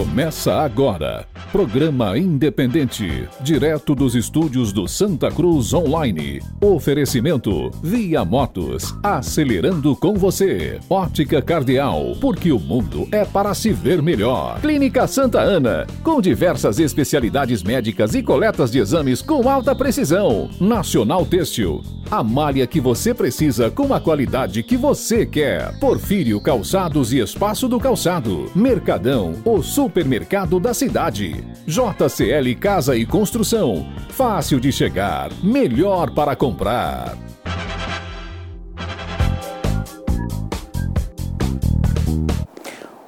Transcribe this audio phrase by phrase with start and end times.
[0.00, 1.26] Começa agora.
[1.52, 6.40] Programa independente, direto dos estúdios do Santa Cruz Online.
[6.58, 10.80] Oferecimento Via Motos, acelerando com você.
[10.88, 14.58] Ótica Cardeal, porque o mundo é para se ver melhor.
[14.62, 20.48] Clínica Santa Ana, com diversas especialidades médicas e coletas de exames com alta precisão.
[20.58, 25.78] Nacional Têxtil, a malha que você precisa com a qualidade que você quer.
[25.78, 28.50] Porfírio Calçados e Espaço do Calçado.
[28.54, 31.44] Mercadão, o supermercado da cidade.
[31.66, 33.86] JCL Casa e Construção.
[34.08, 37.16] Fácil de chegar, melhor para comprar.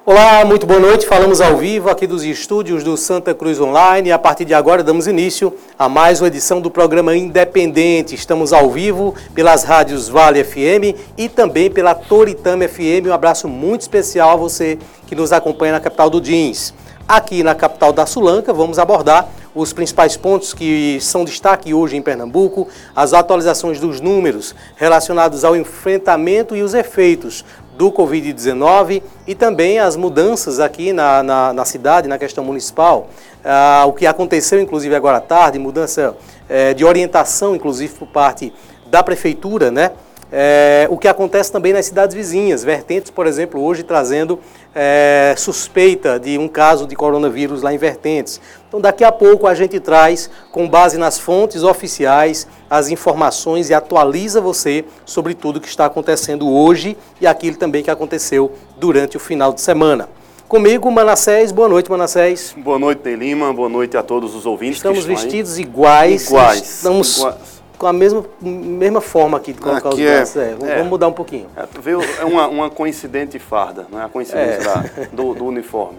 [0.05, 1.05] Olá, muito boa noite.
[1.05, 4.11] Falamos ao vivo aqui dos estúdios do Santa Cruz Online.
[4.11, 8.13] A partir de agora damos início a mais uma edição do programa Independente.
[8.13, 13.07] Estamos ao vivo pelas rádios Vale FM e também pela Toritama FM.
[13.07, 14.77] Um abraço muito especial a você
[15.07, 16.73] que nos acompanha na capital do Jeans.
[17.07, 22.01] Aqui na capital da Sulanca, vamos abordar os principais pontos que são destaque hoje em
[22.01, 27.45] Pernambuco, as atualizações dos números relacionados ao enfrentamento e os efeitos
[27.77, 33.07] do Covid-19 e também as mudanças aqui na, na, na cidade, na questão municipal.
[33.43, 36.15] Ah, o que aconteceu, inclusive, agora à tarde, mudança
[36.49, 38.53] eh, de orientação, inclusive, por parte
[38.87, 39.91] da prefeitura, né?
[40.35, 44.39] É, o que acontece também nas cidades vizinhas, Vertentes, por exemplo, hoje trazendo
[44.73, 48.41] é, suspeita de um caso de coronavírus lá em Vertentes.
[48.73, 53.73] Então, daqui a pouco a gente traz, com base nas fontes oficiais, as informações e
[53.75, 59.19] atualiza você sobre tudo que está acontecendo hoje e aquilo também que aconteceu durante o
[59.19, 60.09] final de semana.
[60.47, 61.51] Comigo, Manassés.
[61.51, 62.55] Boa noite, Manassés.
[62.57, 63.53] Boa noite, Lima.
[63.53, 64.77] Boa noite a todos os ouvintes.
[64.77, 65.61] Estamos vestidos aí.
[65.61, 66.25] iguais.
[66.25, 66.61] Iguais.
[66.63, 70.37] Estamos iguais com a mesma, mesma forma aqui de colocar aqui os braços.
[70.37, 71.47] É, é, vamos mudar um pouquinho.
[71.55, 75.05] É, é uma, uma coincidente farda, não é a coincidência é.
[75.11, 75.97] do, do uniforme.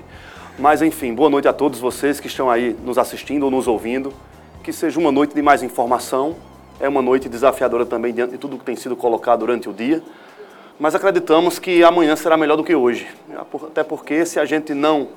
[0.57, 4.13] Mas, enfim, boa noite a todos vocês que estão aí nos assistindo ou nos ouvindo.
[4.63, 6.37] Que seja uma noite de mais informação.
[6.79, 10.01] É uma noite desafiadora também diante de tudo que tem sido colocado durante o dia.
[10.79, 13.09] Mas acreditamos que amanhã será melhor do que hoje.
[13.67, 15.09] Até porque se a gente não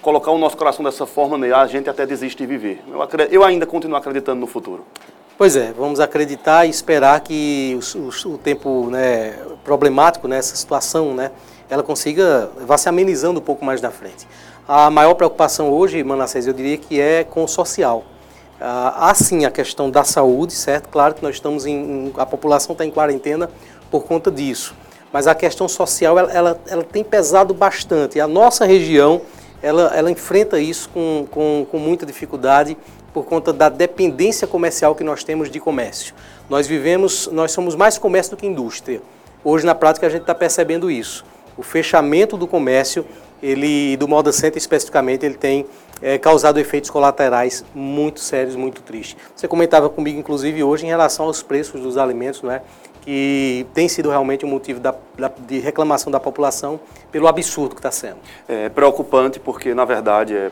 [0.00, 2.82] colocar o nosso coração dessa forma, né, a gente até desiste de viver.
[2.88, 4.82] Eu, eu ainda continuo acreditando no futuro.
[5.36, 10.56] Pois é, vamos acreditar e esperar que o, o, o tempo né, problemático nessa né,
[10.56, 11.30] situação, né,
[11.68, 14.26] ela consiga, vá se amenizando um pouco mais na frente.
[14.68, 18.04] A maior preocupação hoje, Manassés, eu diria que é com o social.
[18.60, 20.88] Ah, há sim a questão da saúde, certo?
[20.88, 23.48] Claro que nós estamos em, a população está em quarentena
[23.92, 24.74] por conta disso.
[25.12, 28.18] Mas a questão social, ela, ela, ela tem pesado bastante.
[28.18, 29.22] A nossa região,
[29.62, 32.76] ela, ela enfrenta isso com, com, com muita dificuldade
[33.14, 36.12] por conta da dependência comercial que nós temos de comércio.
[36.50, 39.00] Nós vivemos, nós somos mais comércio do que indústria.
[39.44, 41.24] Hoje, na prática, a gente está percebendo isso.
[41.56, 43.06] O fechamento do comércio,
[43.42, 45.66] ele, do Moda Center especificamente, ele tem
[46.02, 49.16] é, causado efeitos colaterais muito sérios, muito tristes.
[49.34, 52.62] Você comentava comigo, inclusive, hoje, em relação aos preços dos alimentos, não é?
[53.06, 56.80] que tem sido realmente um motivo da, da, de reclamação da população
[57.12, 58.16] pelo absurdo que está sendo.
[58.48, 60.50] É preocupante porque, na verdade, é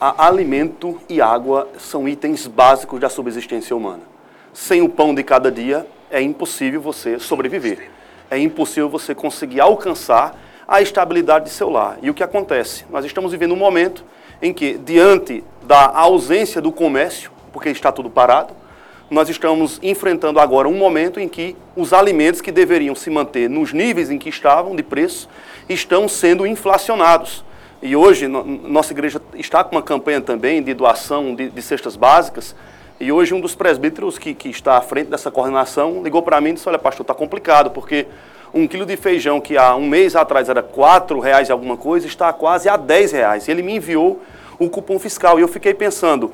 [0.00, 4.02] alimento e água são itens básicos da subsistência humana.
[4.54, 7.90] Sem o pão de cada dia, é impossível você sobreviver.
[8.30, 11.98] É impossível você conseguir alcançar a estabilidade de seu lar.
[12.02, 12.84] E o que acontece?
[12.90, 14.04] Nós estamos vivendo um momento
[14.40, 18.54] em que, diante da ausência do comércio, porque está tudo parado,
[19.10, 23.72] nós estamos enfrentando agora um momento em que os alimentos que deveriam se manter nos
[23.72, 25.28] níveis em que estavam de preço
[25.68, 27.44] estão sendo inflacionados.
[27.82, 31.96] E hoje, no, nossa igreja está com uma campanha também de doação de, de cestas
[31.96, 32.54] básicas.
[32.98, 36.50] E hoje, um dos presbíteros que, que está à frente dessa coordenação ligou para mim
[36.50, 38.06] e disse: Olha, pastor, está complicado, porque
[38.54, 42.06] um quilo de feijão que há um mês atrás era quatro reais e alguma coisa,
[42.06, 43.48] está quase a 10 reais.
[43.48, 44.22] Ele me enviou
[44.58, 45.38] o cupom fiscal.
[45.38, 46.32] E eu fiquei pensando,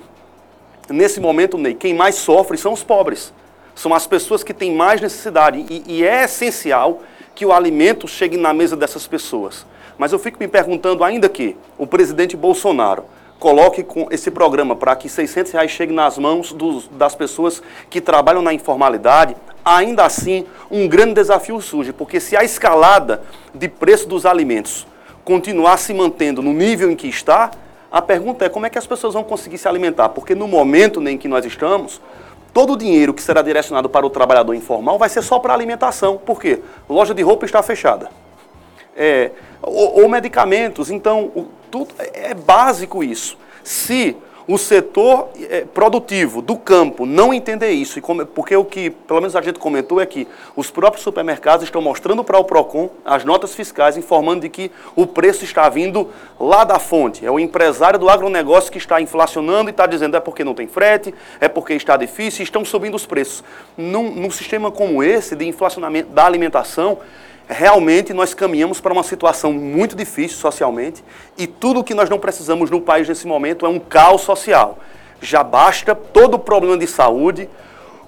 [0.89, 3.33] nesse momento, Ney, quem mais sofre são os pobres.
[3.75, 5.65] São as pessoas que têm mais necessidade.
[5.71, 7.01] E, e é essencial
[7.35, 9.65] que o alimento chegue na mesa dessas pessoas.
[9.97, 13.05] Mas eu fico me perguntando ainda que o presidente Bolsonaro
[13.41, 17.99] coloque com esse programa para que 600 reais chegue nas mãos dos, das pessoas que
[17.99, 19.35] trabalham na informalidade,
[19.65, 23.23] ainda assim um grande desafio surge, porque se a escalada
[23.55, 24.87] de preço dos alimentos
[25.25, 27.51] continuar se mantendo no nível em que está,
[27.91, 31.07] a pergunta é como é que as pessoas vão conseguir se alimentar, porque no momento
[31.09, 32.01] em que nós estamos,
[32.53, 36.19] todo o dinheiro que será direcionado para o trabalhador informal vai ser só para alimentação.
[36.19, 36.61] Por quê?
[36.89, 38.11] Loja de roupa está fechada.
[38.95, 39.31] É,
[39.63, 40.91] ou, ou medicamentos.
[40.91, 43.37] Então, o, tudo é básico isso.
[43.63, 44.17] Se
[44.53, 48.01] o setor é, produtivo do campo não entender isso,
[48.35, 50.27] porque o que, pelo menos a gente comentou, é que
[50.57, 55.07] os próprios supermercados estão mostrando para o PROCON as notas fiscais informando de que o
[55.07, 56.09] preço está vindo
[56.39, 57.25] lá da fonte.
[57.25, 60.67] É o empresário do agronegócio que está inflacionando e está dizendo é porque não tem
[60.67, 63.45] frete, é porque está difícil estão subindo os preços.
[63.77, 66.99] Num, num sistema como esse de inflacionamento da alimentação,
[67.51, 71.03] realmente nós caminhamos para uma situação muito difícil socialmente
[71.37, 74.79] e tudo o que nós não precisamos no país nesse momento é um caos social.
[75.21, 77.49] Já basta todo o problema de saúde,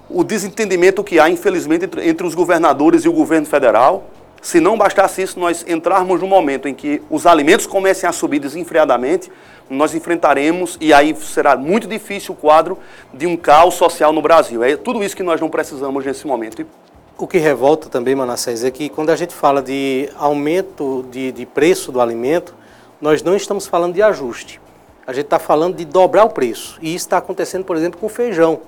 [0.09, 4.05] o desentendimento que há, infelizmente, entre, entre os governadores e o governo federal.
[4.41, 8.39] Se não bastasse isso, nós entrarmos num momento em que os alimentos comecem a subir
[8.39, 9.31] desenfreadamente,
[9.69, 12.77] nós enfrentaremos, e aí será muito difícil o quadro
[13.13, 14.63] de um caos social no Brasil.
[14.63, 16.65] É tudo isso que nós não precisamos nesse momento.
[17.17, 21.45] O que revolta também, Manassés, é que quando a gente fala de aumento de, de
[21.45, 22.55] preço do alimento,
[22.99, 24.59] nós não estamos falando de ajuste.
[25.05, 26.77] A gente está falando de dobrar o preço.
[26.81, 28.61] E isso está acontecendo, por exemplo, com feijão.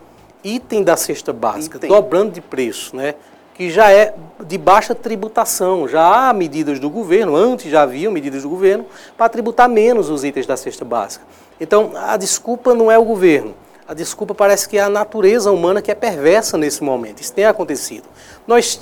[0.44, 1.90] Item da cesta básica, Item.
[1.90, 3.16] dobrando de preço, né?
[3.56, 4.14] que já é
[4.46, 5.88] de baixa tributação.
[5.88, 8.86] Já há medidas do governo, antes já haviam medidas do governo,
[9.18, 11.26] para tributar menos os itens da cesta básica.
[11.60, 13.56] Então, a desculpa não é o governo.
[13.88, 17.22] A desculpa parece que é a natureza humana que é perversa nesse momento.
[17.22, 18.06] Isso tem acontecido.
[18.48, 18.80] Nós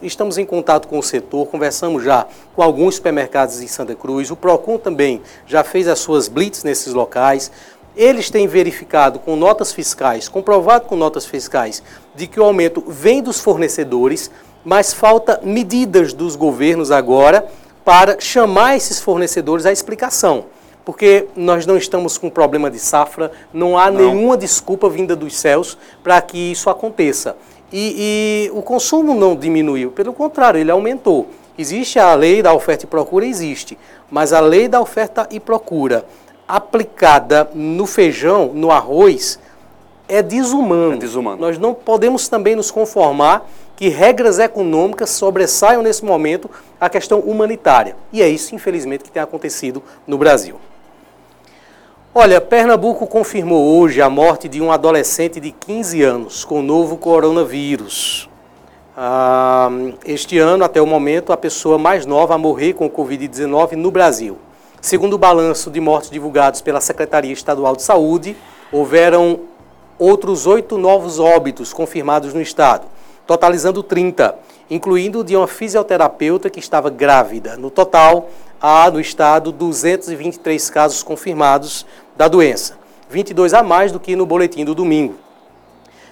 [0.00, 2.24] estamos, em contato com o setor, conversamos já
[2.54, 4.30] com alguns supermercados em Santa Cruz.
[4.30, 7.50] O PROCON também já fez as suas blitz nesses locais.
[7.96, 11.82] Eles têm verificado com notas fiscais, comprovado com notas fiscais,
[12.14, 14.30] de que o aumento vem dos fornecedores,
[14.64, 17.44] mas falta medidas dos governos agora
[17.84, 20.46] para chamar esses fornecedores à explicação
[20.84, 24.00] porque nós não estamos com problema de safra, não há não.
[24.00, 27.36] nenhuma desculpa vinda dos céus para que isso aconteça.
[27.72, 31.28] E, e, o consumo não diminuiu, pelo contrário, ele aumentou.
[31.58, 33.78] Existe a lei da oferta e procura, existe,
[34.10, 36.04] mas a lei da oferta e procura
[36.46, 39.38] aplicada no feijão, no arroz,
[40.06, 40.94] é desumano.
[40.94, 41.40] É desumano.
[41.40, 46.50] Nós não podemos também nos conformar que regras econômicas sobressaiam nesse momento
[46.80, 47.96] a questão humanitária.
[48.12, 50.56] E é isso, infelizmente, que tem acontecido no Brasil.
[52.16, 56.96] Olha, Pernambuco confirmou hoje a morte de um adolescente de 15 anos com o novo
[56.96, 58.30] coronavírus.
[58.96, 59.68] Ah,
[60.06, 63.90] este ano, até o momento, a pessoa mais nova a morrer com o Covid-19 no
[63.90, 64.38] Brasil.
[64.80, 68.36] Segundo o balanço de mortes divulgados pela Secretaria Estadual de Saúde,
[68.70, 69.40] houveram
[69.98, 72.86] outros oito novos óbitos confirmados no estado,
[73.26, 74.36] totalizando 30,
[74.70, 77.56] incluindo de uma fisioterapeuta que estava grávida.
[77.56, 78.28] No total,
[78.66, 81.84] há no estado 223 casos confirmados
[82.16, 82.78] da doença,
[83.10, 85.14] 22 a mais do que no boletim do domingo.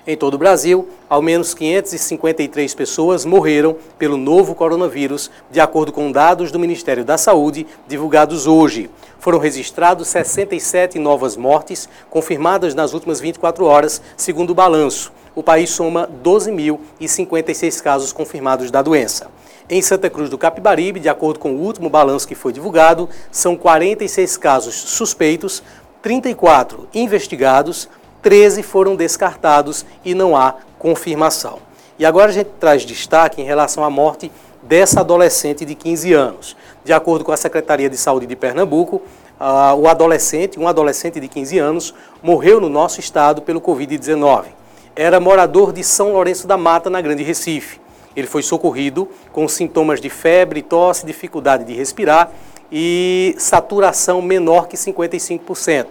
[0.05, 6.11] Em todo o Brasil, ao menos 553 pessoas morreram pelo novo coronavírus, de acordo com
[6.11, 8.91] dados do Ministério da Saúde divulgados hoje.
[9.21, 15.13] Foram registrados 67 novas mortes, confirmadas nas últimas 24 horas, segundo o balanço.
[15.37, 19.31] O país soma 12.056 casos confirmados da doença.
[19.71, 23.57] Em Santa Cruz do Capibaribe, de acordo com o último balanço que foi divulgado, são
[23.57, 25.63] 46 casos suspeitos,
[26.03, 27.89] 34 investigados,
[28.21, 31.61] 13 foram descartados e não há confirmação.
[31.99, 34.31] E agora a gente traz destaque em relação à morte
[34.63, 36.57] dessa adolescente de 15 anos.
[36.85, 38.97] De acordo com a Secretaria de Saúde de Pernambuco,
[39.41, 44.47] uh, o adolescente, um adolescente de 15 anos, morreu no nosso estado pelo Covid-19.
[44.97, 47.81] Era morador de São Lourenço da Mata, na Grande Recife.
[48.15, 52.31] Ele foi socorrido com sintomas de febre, tosse, dificuldade de respirar
[52.73, 55.89] e saturação menor que 55%.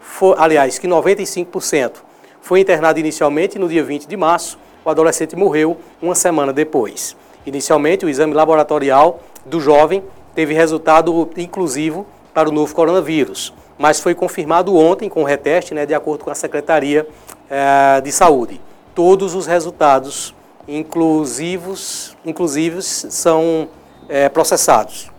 [0.00, 1.94] For, aliás, que 95%.
[2.40, 4.56] Foi internado inicialmente no dia 20 de março.
[4.84, 7.16] O adolescente morreu uma semana depois.
[7.44, 14.14] Inicialmente, o exame laboratorial do jovem teve resultado inclusivo para o novo coronavírus, mas foi
[14.14, 17.06] confirmado ontem com o reteste, né, de acordo com a Secretaria
[17.50, 18.60] eh, de Saúde.
[18.94, 20.34] Todos os resultados
[20.68, 23.68] inclusivos, inclusivos são
[24.08, 25.10] eh, processados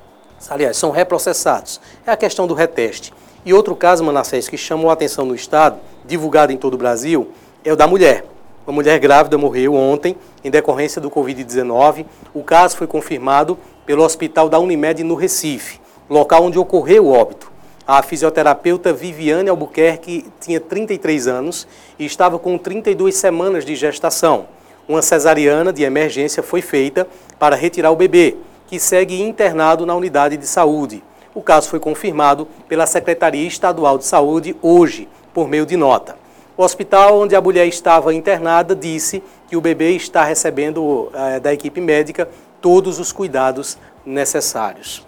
[0.50, 1.80] aliás, são reprocessados.
[2.06, 3.14] É a questão do reteste.
[3.46, 7.30] E outro caso, Manassés, que chamou a atenção no Estado, divulgado em todo o Brasil,
[7.66, 8.26] é o da mulher.
[8.66, 12.06] Uma mulher grávida morreu ontem em decorrência do Covid-19.
[12.34, 15.80] O caso foi confirmado pelo Hospital da Unimed no Recife,
[16.10, 17.52] local onde ocorreu o óbito.
[17.88, 21.68] A fisioterapeuta Viviane Albuquerque tinha 33 anos
[21.98, 24.46] e estava com 32 semanas de gestação.
[24.88, 27.08] Uma cesariana de emergência foi feita
[27.40, 28.38] para retirar o bebê,
[28.72, 31.04] que segue internado na unidade de saúde.
[31.36, 36.16] O caso foi confirmado pela Secretaria Estadual de Saúde hoje, por meio de nota.
[36.56, 41.54] O hospital onde a mulher estava internada disse que o bebê está recebendo eh, da
[41.54, 42.30] equipe médica
[42.62, 45.06] todos os cuidados necessários.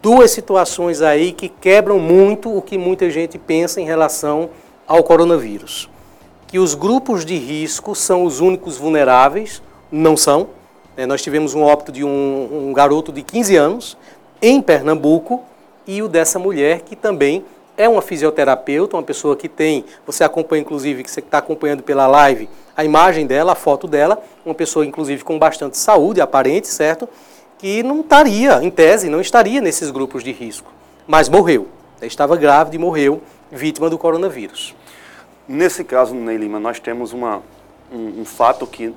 [0.00, 4.50] Duas situações aí que quebram muito o que muita gente pensa em relação
[4.86, 5.90] ao coronavírus.
[6.46, 10.50] Que os grupos de risco são os únicos vulneráveis, não são.
[10.98, 13.96] É, nós tivemos um óbito de um, um garoto de 15 anos
[14.42, 15.44] em Pernambuco
[15.86, 17.44] e o dessa mulher que também
[17.76, 22.08] é uma fisioterapeuta, uma pessoa que tem, você acompanha inclusive, que você está acompanhando pela
[22.08, 27.08] live, a imagem dela, a foto dela, uma pessoa inclusive com bastante saúde aparente, certo?
[27.58, 30.72] Que não estaria, em tese, não estaria nesses grupos de risco,
[31.06, 31.68] mas morreu.
[32.02, 34.74] Estava grávida e morreu, vítima do coronavírus.
[35.46, 37.40] Nesse caso, Ney Lima, nós temos uma,
[37.92, 38.92] um, um fato que,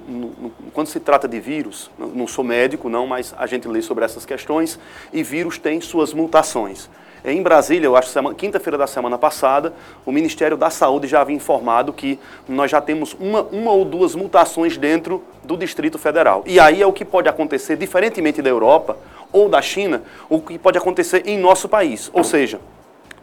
[0.74, 4.26] quando se trata de vírus, não sou médico não, mas a gente lê sobre essas
[4.26, 4.80] questões,
[5.12, 6.90] e vírus tem suas mutações.
[7.24, 11.94] Em Brasília, eu acho quinta-feira da semana passada, o Ministério da Saúde já havia informado
[11.94, 12.20] que
[12.50, 16.44] nós já temos uma, uma ou duas mutações dentro do Distrito Federal.
[16.48, 18.98] E aí é o que pode acontecer, diferentemente da Europa
[19.32, 22.10] ou da China, o que pode acontecer em nosso país.
[22.12, 22.60] Ou seja,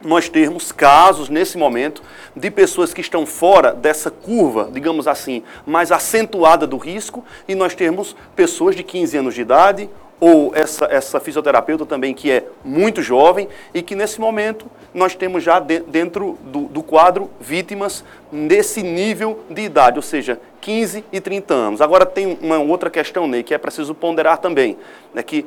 [0.02, 2.02] nós termos casos nesse momento
[2.34, 7.74] de pessoas que estão fora dessa curva, digamos assim, mais acentuada do risco, e nós
[7.74, 9.90] temos pessoas de 15 anos de idade
[10.20, 15.44] ou essa, essa fisioterapeuta também que é muito jovem e que nesse momento nós temos
[15.44, 21.20] já de, dentro do, do, quadro vítimas nesse nível de idade, ou seja, 15 e
[21.20, 21.80] 30 anos.
[21.80, 24.76] Agora tem uma outra questão, Ney, que é preciso ponderar também,
[25.14, 25.46] né, que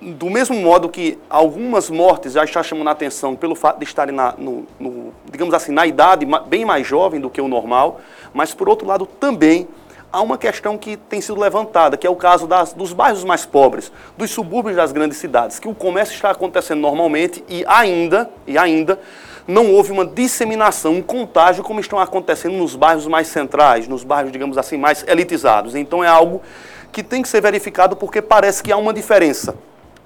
[0.00, 4.14] do mesmo modo que algumas mortes já estão chamando a atenção pelo fato de estarem,
[4.14, 8.00] na, no, no, digamos assim, na idade bem mais jovem do que o normal,
[8.32, 9.66] mas por outro lado também
[10.12, 13.44] há uma questão que tem sido levantada, que é o caso das, dos bairros mais
[13.44, 18.56] pobres, dos subúrbios das grandes cidades, que o comércio está acontecendo normalmente e ainda, e
[18.56, 19.00] ainda
[19.48, 24.30] não houve uma disseminação, um contágio como estão acontecendo nos bairros mais centrais, nos bairros,
[24.30, 25.74] digamos assim, mais elitizados.
[25.74, 26.40] Então é algo
[26.92, 29.54] que tem que ser verificado porque parece que há uma diferença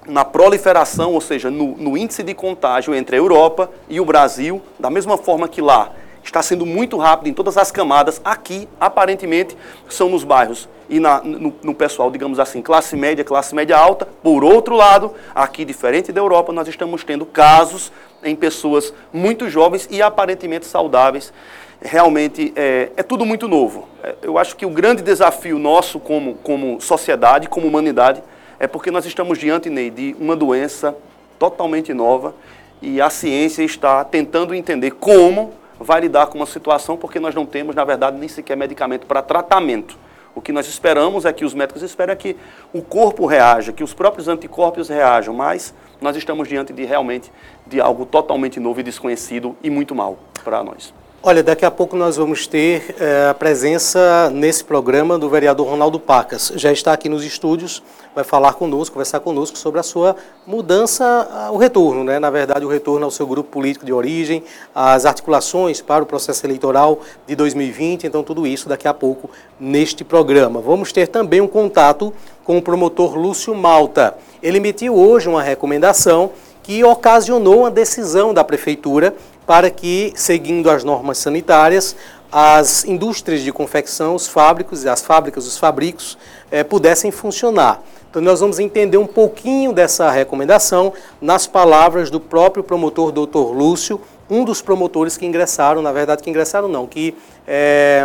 [0.07, 4.61] na proliferação, ou seja, no, no índice de contágio entre a Europa e o Brasil,
[4.79, 5.91] da mesma forma que lá
[6.23, 8.21] está sendo muito rápido em todas as camadas.
[8.23, 9.57] Aqui, aparentemente,
[9.89, 14.07] são nos bairros e na, no, no, pessoal, digamos assim, classe média, classe média alta.
[14.21, 17.91] Por outro lado, aqui, diferente da Europa, nós estamos tendo casos
[18.23, 21.33] em pessoas muito jovens e aparentemente saudáveis.
[21.81, 23.87] Realmente é, é tudo muito novo.
[24.03, 28.23] É, eu acho que o grande desafio nosso como, como sociedade, como humanidade,
[28.59, 30.95] é porque nós estamos diante, Ney, de uma doença
[31.37, 32.33] totalmente nova
[32.81, 37.45] e a ciência está tentando entender como vai lidar com uma situação porque nós não
[37.45, 39.97] temos, na verdade, nem sequer medicamento para tratamento.
[40.35, 42.35] O que nós esperamos é que os médicos esperam que
[42.73, 47.31] o corpo reaja, que os próprios anticorpos reajam, mas nós estamos diante de realmente
[47.67, 50.93] de algo totalmente novo e desconhecido e muito mal para nós.
[51.25, 55.97] Olha, daqui a pouco nós vamos ter é, a presença nesse programa do vereador Ronaldo
[55.97, 56.51] Pacas.
[56.57, 57.81] Já está aqui nos estúdios,
[58.13, 62.19] vai falar conosco, conversar conosco sobre a sua mudança, o retorno, né?
[62.19, 64.43] Na verdade, o retorno ao seu grupo político de origem,
[64.75, 68.05] as articulações para o processo eleitoral de 2020.
[68.05, 70.59] Então, tudo isso daqui a pouco neste programa.
[70.59, 72.13] Vamos ter também um contato
[72.43, 74.17] com o promotor Lúcio Malta.
[74.41, 76.31] Ele emitiu hoje uma recomendação
[76.63, 79.13] que ocasionou uma decisão da prefeitura
[79.45, 81.95] para que, seguindo as normas sanitárias,
[82.31, 86.17] as indústrias de confecção, os fábricos, as fábricas, os fabricos,
[86.49, 87.83] eh, pudessem funcionar.
[88.09, 93.99] Então, nós vamos entender um pouquinho dessa recomendação nas palavras do próprio promotor doutor Lúcio,
[94.29, 97.15] um dos promotores que ingressaram, na verdade, que ingressaram não, que
[97.47, 98.03] é,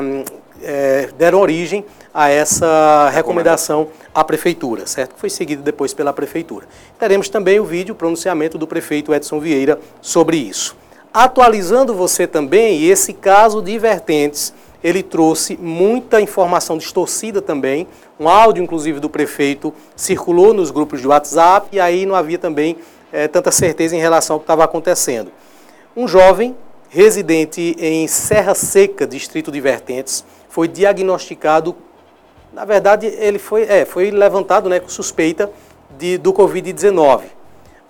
[0.62, 1.84] é, deram origem
[2.18, 5.14] a essa recomendação à prefeitura, certo?
[5.16, 6.66] Foi seguido depois pela prefeitura.
[6.98, 10.76] Teremos também o vídeo, o pronunciamento do prefeito Edson Vieira sobre isso.
[11.14, 17.86] Atualizando você também, esse caso de vertentes, ele trouxe muita informação distorcida também.
[18.18, 22.78] Um áudio, inclusive, do prefeito circulou nos grupos de WhatsApp e aí não havia também
[23.12, 25.30] é, tanta certeza em relação ao que estava acontecendo.
[25.96, 26.56] Um jovem
[26.88, 31.76] residente em Serra Seca, distrito de Vertentes, foi diagnosticado,
[32.58, 35.48] na verdade, ele foi, é, foi levantado né, com suspeita
[35.96, 37.22] de, do Covid-19.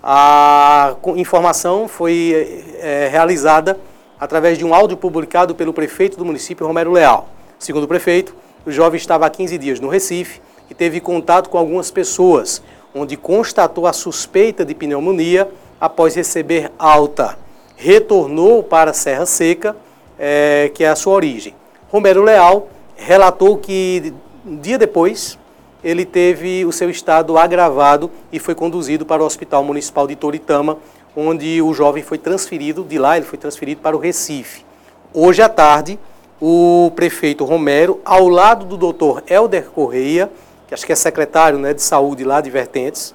[0.03, 3.81] A informação foi é, realizada
[4.21, 7.31] através de um áudio publicado pelo prefeito do município, Romero Leal.
[7.59, 11.57] Segundo o prefeito, o jovem estava há 15 dias no Recife e teve contato com
[11.57, 12.63] algumas pessoas,
[12.95, 15.49] onde constatou a suspeita de pneumonia
[15.81, 17.39] após receber alta.
[17.75, 19.75] Retornou para Serra Seca,
[20.19, 21.55] é, que é a sua origem.
[21.91, 24.13] Romero Leal relatou que
[24.49, 25.39] um dia depois
[25.85, 30.79] ele teve o seu estado agravado e foi conduzido para o Hospital Municipal de Toritama,
[31.15, 34.65] onde o jovem foi transferido, de lá ele foi transferido para o Recife.
[35.13, 35.99] Hoje à tarde,
[36.41, 40.31] o prefeito Romero, ao lado do doutor Helder Correia,
[40.67, 43.15] que acho que é secretário né, de saúde lá de Vertentes,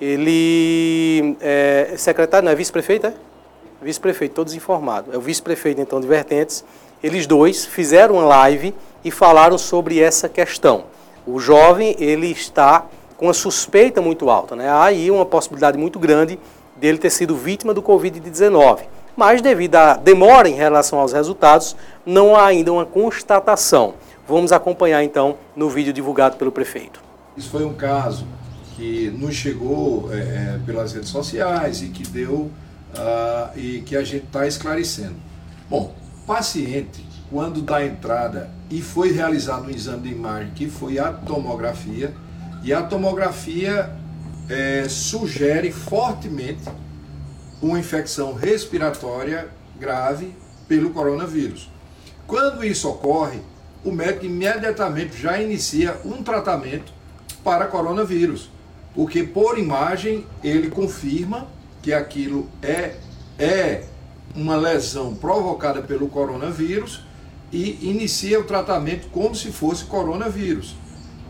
[0.00, 3.14] ele é secretário, não é vice-prefeito, é?
[3.80, 5.14] vice-prefeito, todos informados.
[5.14, 6.64] É o vice-prefeito, então, de Vertentes.
[7.02, 10.84] Eles dois fizeram uma live e falaram sobre essa questão.
[11.26, 14.68] O jovem, ele está com uma suspeita muito alta, né?
[14.68, 16.38] Há aí uma possibilidade muito grande
[16.76, 18.80] dele ter sido vítima do Covid-19.
[19.16, 23.94] Mas, devido à demora em relação aos resultados, não há ainda uma constatação.
[24.26, 27.00] Vamos acompanhar, então, no vídeo divulgado pelo prefeito.
[27.36, 28.26] Isso foi um caso
[28.76, 32.50] que nos chegou é, é pelas redes sociais e que deu
[32.94, 35.16] uh, e que a gente está esclarecendo.
[35.68, 35.94] Bom,
[36.26, 42.14] paciente, quando dá entrada e foi realizado um exame de imagem que foi a tomografia,
[42.62, 43.90] e a tomografia
[44.48, 46.62] é, sugere fortemente
[47.60, 49.48] uma infecção respiratória
[49.78, 50.34] grave
[50.68, 51.70] pelo coronavírus.
[52.26, 53.40] Quando isso ocorre,
[53.84, 56.92] o médico imediatamente já inicia um tratamento
[57.42, 58.50] para coronavírus,
[58.94, 61.48] porque por imagem ele confirma
[61.80, 62.94] que aquilo é,
[63.38, 63.84] é
[64.34, 67.02] uma lesão provocada pelo coronavírus
[67.52, 70.74] e inicia o tratamento como se fosse coronavírus.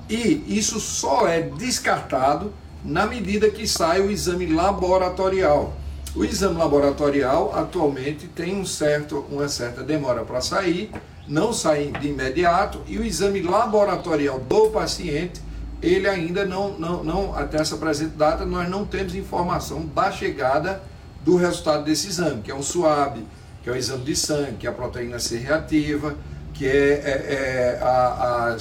[0.08, 2.52] E isso só é descartado
[2.84, 5.74] na medida que sai o exame laboratorial.
[6.14, 10.90] O exame laboratorial atualmente tem um certo, uma certa demora para sair,
[11.26, 15.40] não sai de imediato, e o exame laboratorial do paciente,
[15.80, 20.82] ele ainda não, não, não, até essa presente data, nós não temos informação da chegada
[21.24, 23.24] do resultado desse exame, que é um SUAB,
[23.62, 26.16] que é o exame de sangue, que é a proteína C reativa,
[26.52, 28.56] que é, é, é a,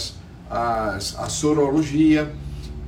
[0.50, 2.32] a sorologia,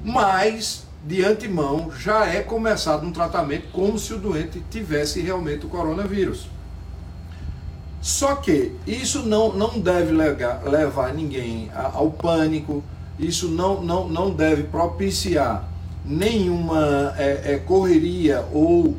[0.03, 5.69] mas de antemão já é começado um tratamento como se o doente tivesse realmente o
[5.69, 6.47] coronavírus.
[8.01, 12.83] Só que isso não, não deve levar, levar ninguém ao pânico,
[13.17, 15.69] isso não, não, não deve propiciar
[16.05, 18.97] nenhuma é, é, correria ou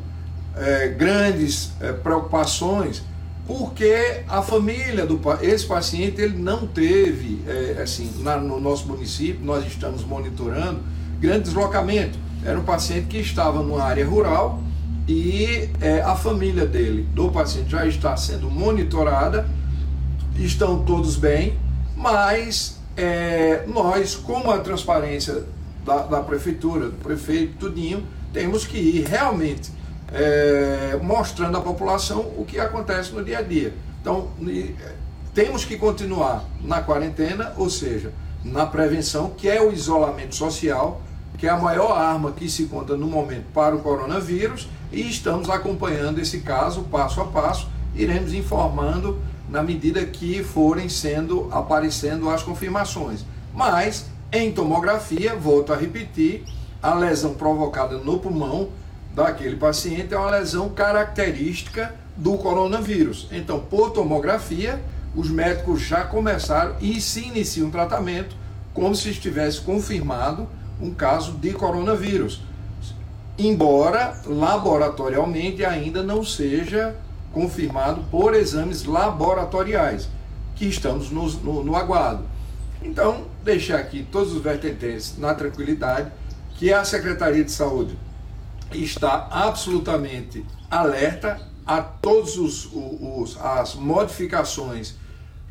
[0.55, 3.03] é, grandes é, preocupações,
[3.45, 9.45] porque a família do esse paciente ele não teve, é, assim, na, no nosso município,
[9.45, 10.79] nós estamos monitorando,
[11.19, 12.17] grande deslocamento.
[12.43, 14.61] Era um paciente que estava numa área rural
[15.07, 19.47] e é, a família dele, do paciente, já está sendo monitorada,
[20.37, 21.57] estão todos bem,
[21.95, 25.43] mas é, nós, como a transparência
[25.85, 29.71] da, da prefeitura, do prefeito, tudinho, temos que ir realmente
[30.11, 33.73] é, mostrando à população o que acontece no dia a dia.
[34.01, 34.29] Então,
[35.33, 38.13] temos que continuar na quarentena, ou seja,
[38.43, 41.01] na prevenção, que é o isolamento social,
[41.37, 45.49] que é a maior arma que se conta no momento para o coronavírus, e estamos
[45.49, 52.43] acompanhando esse caso passo a passo, iremos informando na medida que forem sendo aparecendo as
[52.43, 53.25] confirmações.
[53.53, 56.43] Mas em tomografia, volto a repetir,
[56.81, 58.69] a lesão provocada no pulmão
[59.15, 63.27] daquele paciente é uma lesão característica do coronavírus.
[63.31, 64.81] Então, por tomografia,
[65.15, 68.35] os médicos já começaram e se inicia um tratamento
[68.73, 70.47] como se estivesse confirmado
[70.81, 72.41] um caso de coronavírus.
[73.39, 76.95] Embora laboratorialmente ainda não seja
[77.31, 80.09] confirmado por exames laboratoriais,
[80.55, 82.23] que estamos no, no, no aguardo.
[82.81, 86.11] Então, deixar aqui todos os vertentes na tranquilidade
[86.57, 87.97] que a Secretaria de Saúde
[88.73, 94.95] está absolutamente alerta a todas os, os, as modificações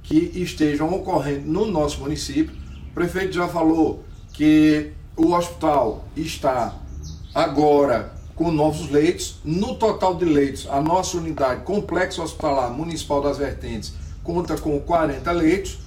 [0.03, 2.55] que estejam ocorrendo no nosso município.
[2.91, 6.75] O prefeito já falou que o hospital está
[7.35, 9.37] agora com novos leitos.
[9.45, 15.31] No total de leitos, a nossa unidade Complexo Hospitalar Municipal das Vertentes conta com 40
[15.33, 15.79] leitos,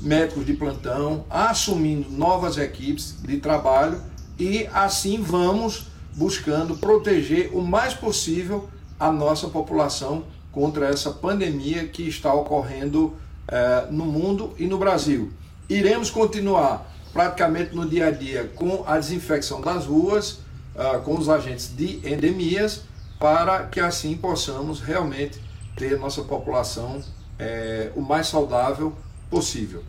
[0.00, 4.00] médicos de plantão, assumindo novas equipes de trabalho
[4.38, 12.06] e assim vamos buscando proteger o mais possível a nossa população contra essa pandemia que
[12.06, 13.16] está ocorrendo
[13.48, 15.32] eh, no mundo e no Brasil.
[15.68, 20.40] Iremos continuar praticamente no dia a dia com a desinfecção das ruas,
[20.74, 22.82] uh, com os agentes de endemias,
[23.18, 25.40] para que assim possamos realmente
[25.76, 27.00] ter nossa população
[27.38, 28.94] eh, o mais saudável
[29.30, 29.82] possível.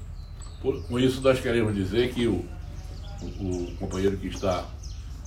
[0.62, 2.46] Por, com isso, nós queremos dizer que o,
[3.22, 4.66] o, o companheiro que está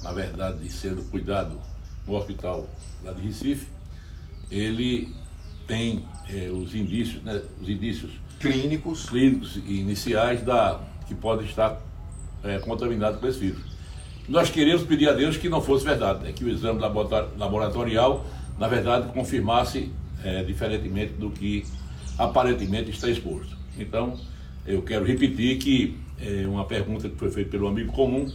[0.03, 1.59] na verdade, sendo cuidado
[2.07, 2.69] no hospital
[3.05, 3.67] lá de Recife,
[4.51, 5.15] ele
[5.67, 11.81] tem é, os indícios, né, os indícios clínicos, clínicos e iniciais da, que pode estar
[12.45, 13.63] é, contaminado com esse vírus.
[14.29, 18.25] Nós queremos pedir a Deus que não fosse verdade, né, que o exame laboratorial,
[18.59, 19.91] na verdade, confirmasse
[20.25, 21.65] é, diferentemente do que
[22.19, 23.57] aparentemente está exposto.
[23.79, 24.19] Então,
[24.67, 28.31] eu quero repetir que é uma pergunta que foi feita pelo amigo comum,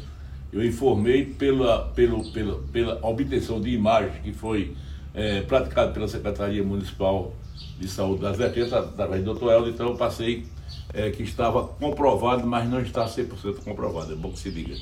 [0.51, 4.75] eu informei pela, pelo, pela, pela obtenção de imagens que foi
[5.13, 7.33] é, praticado pela Secretaria Municipal
[7.79, 9.49] de Saúde das Vertentes, através do Dr.
[9.49, 10.45] Helder, então eu passei
[10.93, 14.75] é, que estava comprovado, mas não está 100% comprovado, é bom que se diga.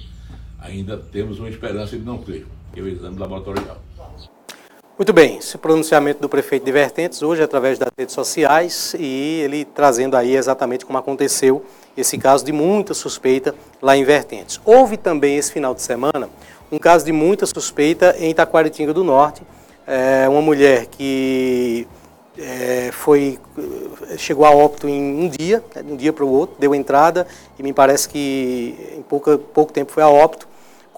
[0.59, 3.78] Ainda temos uma esperança de não ser, que é o exame laboratorial.
[4.99, 9.63] Muito bem, esse pronunciamento do prefeito de Vertentes hoje através das redes sociais e ele
[9.63, 11.63] trazendo aí exatamente como aconteceu
[11.95, 14.59] esse caso de muita suspeita lá em Vertentes.
[14.65, 16.29] Houve também esse final de semana
[16.69, 19.41] um caso de muita suspeita em Itaquaritinga do Norte,
[19.87, 21.87] é, uma mulher que
[22.37, 23.39] é, foi
[24.17, 27.25] chegou a óbito em um dia, né, de um dia para o outro, deu entrada
[27.57, 30.48] e me parece que em pouca, pouco tempo foi a óbito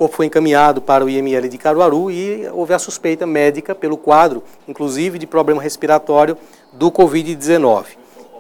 [0.02, 4.42] corpo foi encaminhado para o IML de Caruaru e houve a suspeita médica pelo quadro,
[4.68, 6.36] inclusive de problema respiratório
[6.74, 7.86] do Covid-19.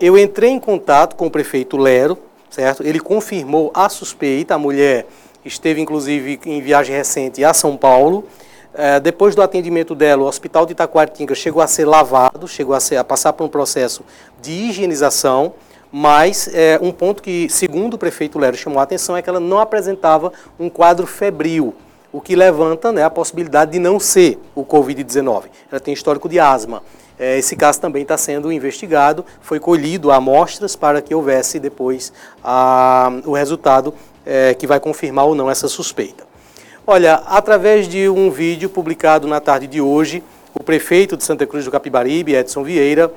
[0.02, 2.17] Eu entrei em contato com o prefeito Lero,
[2.50, 2.82] certo?
[2.82, 5.06] Ele confirmou a suspeita, a mulher
[5.45, 8.24] esteve inclusive em viagem recente a São Paulo.
[8.74, 12.80] É, depois do atendimento dela, o hospital de Itacoatinga chegou a ser lavado, chegou a,
[12.80, 14.04] ser, a passar por um processo
[14.41, 15.54] de higienização
[15.91, 19.39] mas é, um ponto que, segundo o prefeito Lero, chamou a atenção é que ela
[19.39, 21.75] não apresentava um quadro febril,
[22.12, 25.45] o que levanta né, a possibilidade de não ser o Covid-19.
[25.71, 26.82] Ela tem histórico de asma.
[27.19, 32.12] É, esse caso também está sendo investigado, foi colhido amostras para que houvesse depois
[32.43, 33.93] a, o resultado
[34.25, 36.23] é, que vai confirmar ou não essa suspeita.
[36.88, 40.23] Olha, através de um vídeo publicado na tarde de hoje,
[40.54, 43.12] o prefeito de Santa Cruz do Capibaribe, Edson Vieira,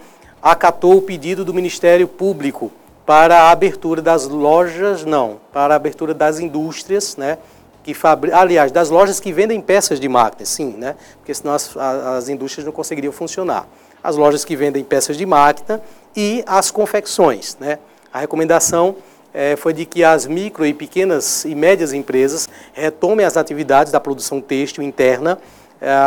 [0.45, 2.71] acatou o pedido do Ministério Público
[3.07, 7.39] para a abertura das lojas, não, para a abertura das indústrias, né?
[7.83, 8.31] Que fabri...
[8.31, 10.97] Aliás, das lojas que vendem peças de máquinas, sim, né?
[11.17, 13.67] Porque senão as, as indústrias não conseguiriam funcionar.
[14.03, 15.81] As lojas que vendem peças de máquina
[16.15, 17.79] e as confecções, né?
[18.13, 18.97] A recomendação
[19.33, 23.99] é, foi de que as micro e pequenas e médias empresas retomem as atividades da
[23.99, 25.39] produção têxtil interna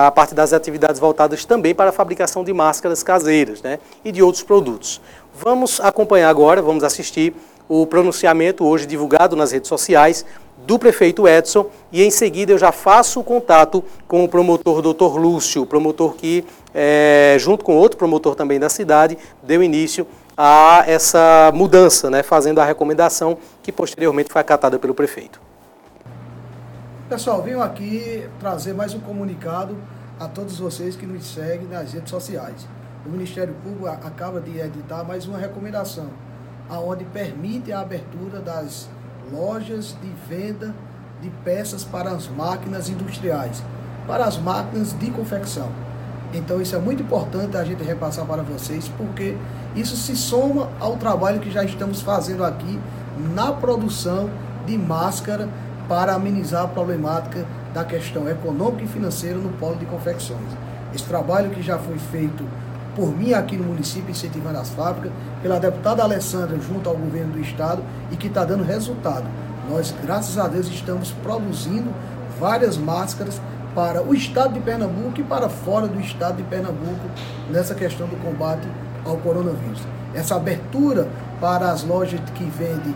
[0.06, 4.24] a parte das atividades voltadas também para a fabricação de máscaras caseiras né, e de
[4.24, 5.02] outros produtos.
[5.34, 7.36] Vamos acompanhar agora, vamos assistir
[7.70, 10.26] o pronunciamento hoje divulgado nas redes sociais
[10.66, 15.18] do prefeito Edson e em seguida eu já faço o contato com o promotor Dr.
[15.18, 21.52] Lúcio, promotor que, é, junto com outro promotor também da cidade, deu início a essa
[21.54, 25.47] mudança, né, fazendo a recomendação que posteriormente foi acatada pelo prefeito.
[27.10, 29.78] Pessoal, venho aqui trazer mais um comunicado
[30.20, 32.68] a todos vocês que nos seguem nas redes sociais.
[33.06, 36.10] O Ministério Público acaba de editar mais uma recomendação,
[36.70, 38.90] aonde permite a abertura das
[39.32, 40.76] lojas de venda
[41.22, 43.64] de peças para as máquinas industriais,
[44.06, 45.72] para as máquinas de confecção.
[46.34, 49.38] Então isso é muito importante a gente repassar para vocês, porque
[49.78, 52.78] isso se soma ao trabalho que já estamos fazendo aqui
[53.34, 54.30] na produção
[54.66, 55.48] de máscara
[55.88, 60.50] para amenizar a problemática da questão econômica e financeira no polo de confecções.
[60.94, 62.44] Esse trabalho que já foi feito
[62.96, 67.40] por mim aqui no município, incentivando as fábricas, pela deputada Alessandra junto ao governo do
[67.40, 69.26] estado e que está dando resultado.
[69.70, 71.94] Nós, graças a Deus, estamos produzindo
[72.40, 73.40] várias máscaras
[73.76, 77.08] para o estado de Pernambuco e para fora do estado de Pernambuco
[77.52, 78.68] nessa questão do combate
[79.06, 79.82] ao coronavírus.
[80.16, 81.08] Essa abertura
[81.40, 82.96] para as lojas que vendem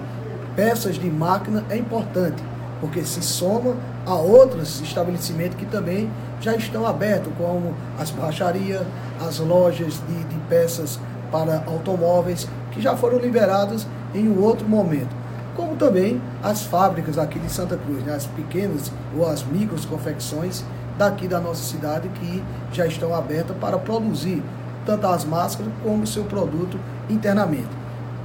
[0.55, 2.41] peças de máquina é importante
[2.81, 6.09] porque se soma a outros estabelecimentos que também
[6.41, 8.81] já estão abertos, como as borracharias,
[9.25, 10.99] as lojas de, de peças
[11.31, 15.15] para automóveis, que já foram liberadas em um outro momento.
[15.55, 18.15] Como também as fábricas aqui de Santa Cruz, né?
[18.15, 20.65] as pequenas ou as micros confecções
[20.97, 24.41] daqui da nossa cidade que já estão abertas para produzir
[24.85, 27.69] tanto as máscaras como o seu produto internamente.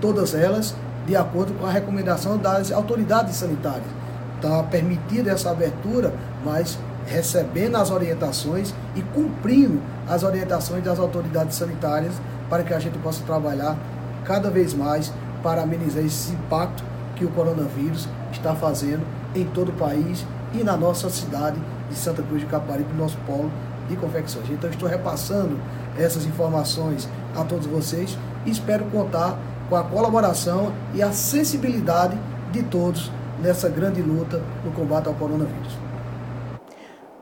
[0.01, 0.75] Todas elas
[1.07, 3.96] de acordo com a recomendação das autoridades sanitárias
[4.37, 12.15] está permitida essa abertura, mas recebendo as orientações e cumprindo as orientações das autoridades sanitárias
[12.49, 13.77] para que a gente possa trabalhar
[14.25, 16.83] cada vez mais para amenizar esse impacto
[17.15, 22.23] que o coronavírus está fazendo em todo o país e na nossa cidade de Santa
[22.23, 23.51] Cruz de Caparibe, nosso polo
[23.89, 24.51] de confecções.
[24.51, 25.59] Então estou repassando
[25.97, 32.19] essas informações a todos vocês e espero contar com a colaboração e a sensibilidade
[32.53, 35.87] de todos nessa grande luta no combate ao coronavírus.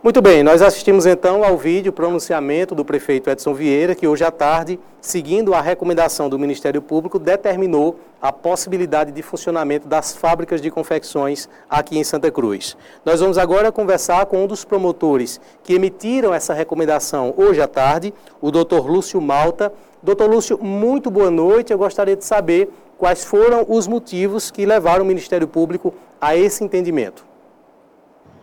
[0.04, 4.30] Muito bem, nós assistimos então ao vídeo pronunciamento do prefeito Edson Vieira, que hoje à
[4.30, 10.70] tarde, seguindo a recomendação do Ministério Público, determinou a possibilidade de funcionamento das fábricas de
[10.70, 12.76] confecções aqui em Santa Cruz.
[13.02, 18.12] Nós vamos agora conversar com um dos promotores que emitiram essa recomendação hoje à tarde,
[18.42, 19.72] o doutor Lúcio Malta.
[20.02, 21.72] Doutor Lúcio, muito boa noite.
[21.72, 26.62] Eu gostaria de saber quais foram os motivos que levaram o Ministério Público a esse
[26.64, 27.24] entendimento.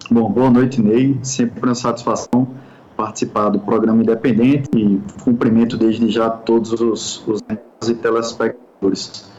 [0.10, 1.18] Bom, boa noite, Ney.
[1.24, 2.48] Sempre uma satisfação
[2.96, 7.42] participar do programa independente e cumprimento desde já todos os, os
[7.90, 9.30] e telespectadores.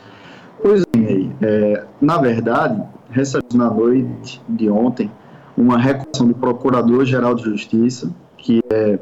[0.61, 5.11] Pois bem, é, na verdade, recebemos na noite de ontem
[5.57, 8.99] uma recusação do Procurador-Geral de Justiça, que é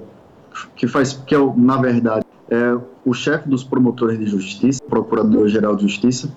[0.74, 5.82] que faz que é, na verdade é o chefe dos promotores de justiça, Procurador-Geral de
[5.82, 6.30] Justiça,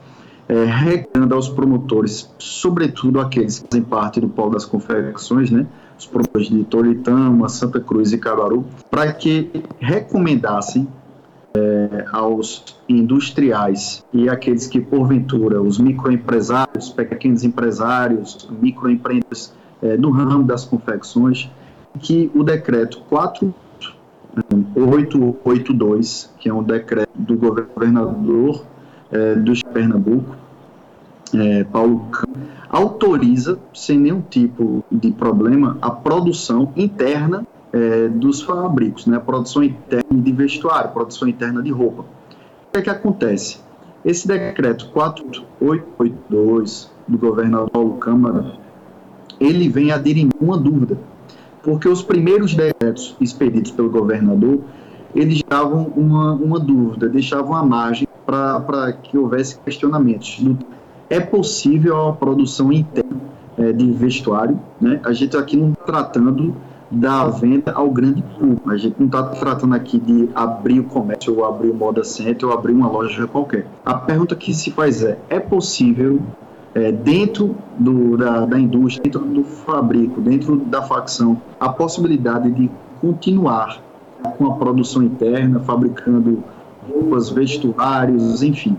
[0.47, 5.65] é, recomenda aos promotores, sobretudo aqueles que fazem parte do polo das confecções, né,
[5.97, 9.49] os promotores de Toritama, Santa Cruz e Caruaru, para que
[9.79, 10.87] recomendassem
[11.55, 20.43] é, aos industriais e aqueles que, porventura, os microempresários, pequenos empresários, microempreendedores é, do ramo
[20.43, 21.49] das confecções,
[21.99, 23.01] que o decreto
[24.33, 28.65] 4882, que é um decreto do governador
[29.11, 30.35] é, do Pernambuco,
[31.33, 32.09] é, Paulo
[32.69, 39.17] autoriza, sem nenhum tipo de problema, a produção interna é, dos fabricos, né?
[39.17, 42.01] a produção interna de vestuário, produção interna de roupa.
[42.01, 42.05] O
[42.71, 43.59] que é que acontece?
[44.03, 48.53] Esse decreto 4882 do governador Paulo Câmara,
[49.39, 50.97] ele vem aderir uma dúvida,
[51.61, 52.55] porque os primeiros
[52.93, 54.59] decretos expedidos pelo governador,
[55.15, 60.43] eles davam uma, uma dúvida, deixavam a margem para que houvesse questionamentos.
[61.09, 63.21] É possível a produção interna
[63.57, 64.99] é, de vestuário, né?
[65.03, 66.55] A gente aqui não está tratando
[66.89, 68.69] da venda ao grande público.
[68.69, 72.47] A gente não está tratando aqui de abrir o comércio ou abrir o moda center
[72.47, 73.67] ou abrir uma loja qualquer.
[73.85, 76.19] A pergunta que se faz é: é possível
[76.75, 82.69] é, dentro do, da, da indústria, dentro do fabrico, dentro da facção, a possibilidade de
[82.99, 83.81] continuar
[84.37, 86.43] com a produção interna, fabricando
[86.89, 88.77] roupas, vestuários, enfim.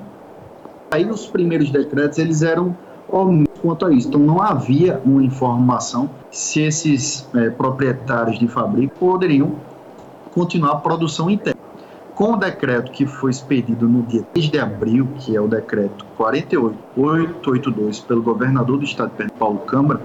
[0.91, 2.77] Aí os primeiros decretos eles eram
[3.61, 4.09] quanto a isso.
[4.09, 9.53] Então não havia uma informação se esses é, proprietários de fábrica poderiam
[10.33, 11.64] continuar a produção interna.
[12.15, 16.07] Com o decreto que foi expedido no dia 3 de abril, que é o decreto
[16.17, 20.01] 48882 pelo governador do estado de Pernambuco, Paulo Câmara,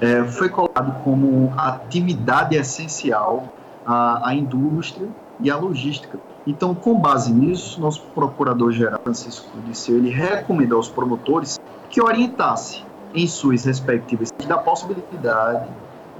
[0.00, 3.52] é, foi colocado como atividade essencial
[3.84, 5.08] a, indústria
[5.40, 6.18] e a logística.
[6.46, 12.82] Então, com base nisso, nosso procurador-geral Francisco Disseu, ele recomendou aos promotores que orientasse
[13.14, 15.68] em suas respectivas da possibilidade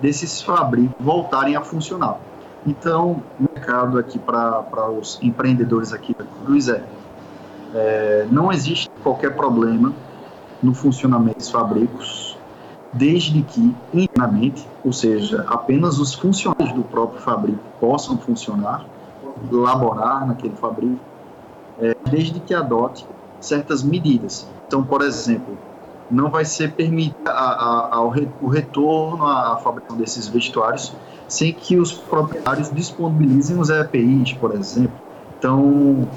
[0.01, 2.19] desses fabricos voltarem a funcionar.
[2.67, 6.85] Então, o mercado aqui para os empreendedores aqui da Cruz é,
[7.75, 9.93] é, não existe qualquer problema
[10.63, 12.37] no funcionamento dos fabricos,
[12.93, 18.85] desde que internamente, ou seja, apenas os funcionários do próprio fabrico possam funcionar,
[19.51, 20.99] laborar naquele fabrico,
[21.81, 23.07] é, desde que adote
[23.41, 24.49] certas medidas.
[24.67, 25.57] Então, por exemplo,
[26.11, 30.93] não vai ser permitido a, a, a, o retorno à fabricação desses vestuários
[31.29, 34.97] sem que os proprietários disponibilizem os EPIs, por exemplo.
[35.39, 36.09] Então,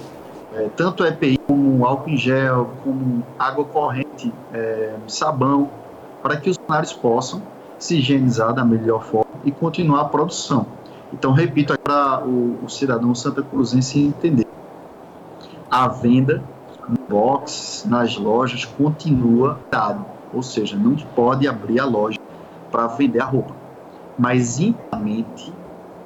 [0.53, 5.69] é, tanto EPI como álcool em gel, como água corrente, é, sabão,
[6.23, 7.41] para que os funcionários possam
[7.77, 10.65] se higienizar da melhor forma e continuar a produção.
[11.13, 14.47] Então, repito para o, o cidadão santa cruzense entender.
[15.69, 16.43] A venda
[17.09, 20.05] box, nas lojas, continua dado.
[20.33, 22.19] Ou seja, não pode abrir a loja
[22.71, 23.53] para vender a roupa.
[24.17, 25.53] Mas internamente,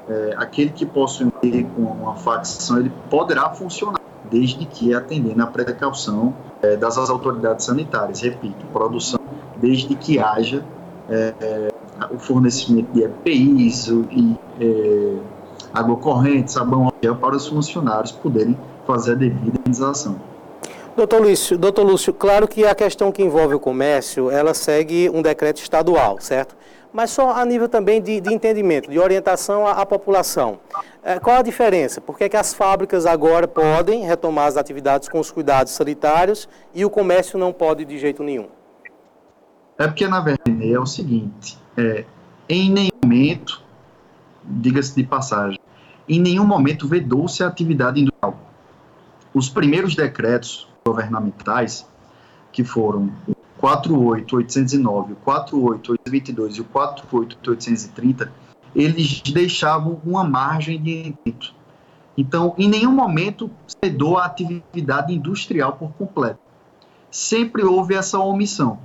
[0.08, 1.32] é, aquele que possui
[1.76, 8.22] com uma facção, ele poderá funcionar, desde que atendendo à precaução é, das autoridades sanitárias.
[8.22, 9.20] Repito, produção,
[9.58, 10.64] desde que haja
[11.10, 11.74] é, é
[12.12, 15.18] o fornecimento de EPIs e é,
[15.74, 18.58] água corrente, sabão para os funcionários poderem
[18.88, 20.16] fazer a devida indenização.
[20.96, 25.22] Doutor Lúcio, doutor Lúcio, claro que a questão que envolve o comércio, ela segue um
[25.22, 26.56] decreto estadual, certo?
[26.94, 30.58] Mas só a nível também de, de entendimento, de orientação à, à população.
[31.04, 32.00] É, qual a diferença?
[32.00, 36.48] Por que, é que as fábricas agora podem retomar as atividades com os cuidados sanitários
[36.74, 38.48] e o comércio não pode de jeito nenhum?
[39.78, 42.06] É porque, na verdade, é o seguinte, é,
[42.48, 43.62] em nenhum momento,
[44.46, 45.60] diga-se de passagem,
[46.08, 48.40] em nenhum momento vedou-se a atividade industrial.
[49.34, 51.88] Os primeiros decretos governamentais,
[52.52, 58.32] que foram o 48809, o 48822 e o 48830,
[58.76, 61.56] eles deixavam uma margem de entendimento.
[62.18, 63.50] Então, em nenhum momento
[63.84, 66.40] cedou a atividade industrial por completo.
[67.10, 68.80] Sempre houve essa omissão.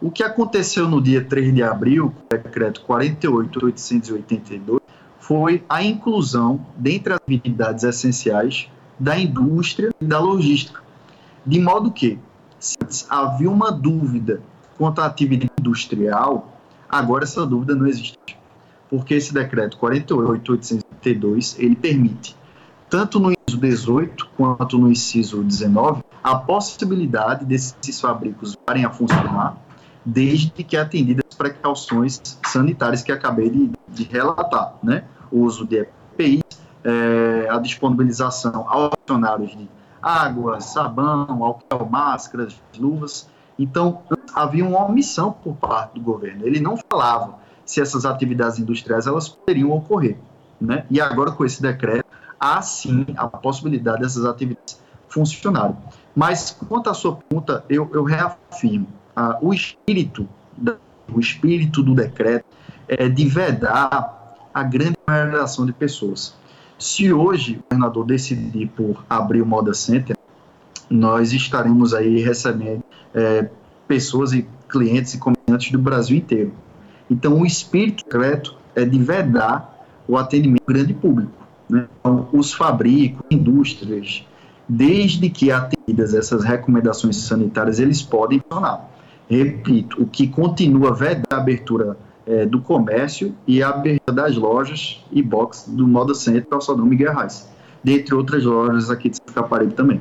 [0.00, 4.80] O que aconteceu no dia 3 de abril, com o decreto 48882,
[5.18, 10.80] foi a inclusão, dentre as atividades essenciais, da indústria e da logística.
[11.44, 12.18] De modo que,
[12.58, 12.76] se
[13.08, 14.42] havia uma dúvida
[14.76, 16.52] quanto à atividade industrial,
[16.88, 18.18] agora essa dúvida não existe.
[18.88, 22.36] porque esse decreto 48.832, ele permite,
[22.88, 29.56] tanto no inciso 18 quanto no inciso 19, a possibilidade desses fabricos varem a funcionar,
[30.04, 35.04] desde que atendidas as precauções sanitárias que acabei de, de relatar, né?
[35.30, 35.86] O uso de
[36.18, 36.42] EPIs,
[36.82, 39.68] é, a disponibilização aos funcionários de
[40.02, 43.28] água, sabão, álcool, máscaras, luvas.
[43.58, 44.02] Então,
[44.34, 46.46] havia uma omissão por parte do governo.
[46.46, 50.16] Ele não falava se essas atividades industriais elas poderiam ocorrer.
[50.60, 50.84] Né?
[50.90, 52.04] E agora, com esse decreto,
[52.38, 55.76] há sim a possibilidade dessas atividades funcionarem.
[56.14, 60.28] Mas, quanto à sua pergunta, eu, eu reafirmo, ah, o, espírito,
[61.12, 62.46] o espírito do decreto
[62.88, 66.34] é de vedar a grande maioria de pessoas.
[66.80, 70.16] Se hoje o governador decidir por abrir o Moda Center,
[70.88, 72.82] nós estaremos aí recebendo
[73.14, 73.50] é,
[73.86, 76.54] pessoas e clientes e comerciantes do Brasil inteiro.
[77.10, 81.46] Então, o espírito secreto é de vedar o atendimento grande público.
[81.68, 81.86] Né?
[82.00, 84.26] Então, os fabricos, indústrias,
[84.66, 88.88] desde que atendidas essas recomendações sanitárias, eles podem funcionar.
[89.28, 91.98] Repito, o que continua vedar a abertura
[92.30, 97.12] é, do comércio e a abertura das lojas e box do Moda Center, Calçadão Miguel
[97.12, 97.48] Reis,
[97.82, 100.00] dentre outras lojas aqui de Caparibe também.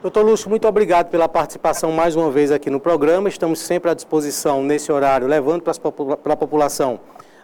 [0.00, 3.28] Doutor Lúcio, muito obrigado pela participação mais uma vez aqui no programa.
[3.28, 6.98] Estamos sempre à disposição nesse horário, levando para a população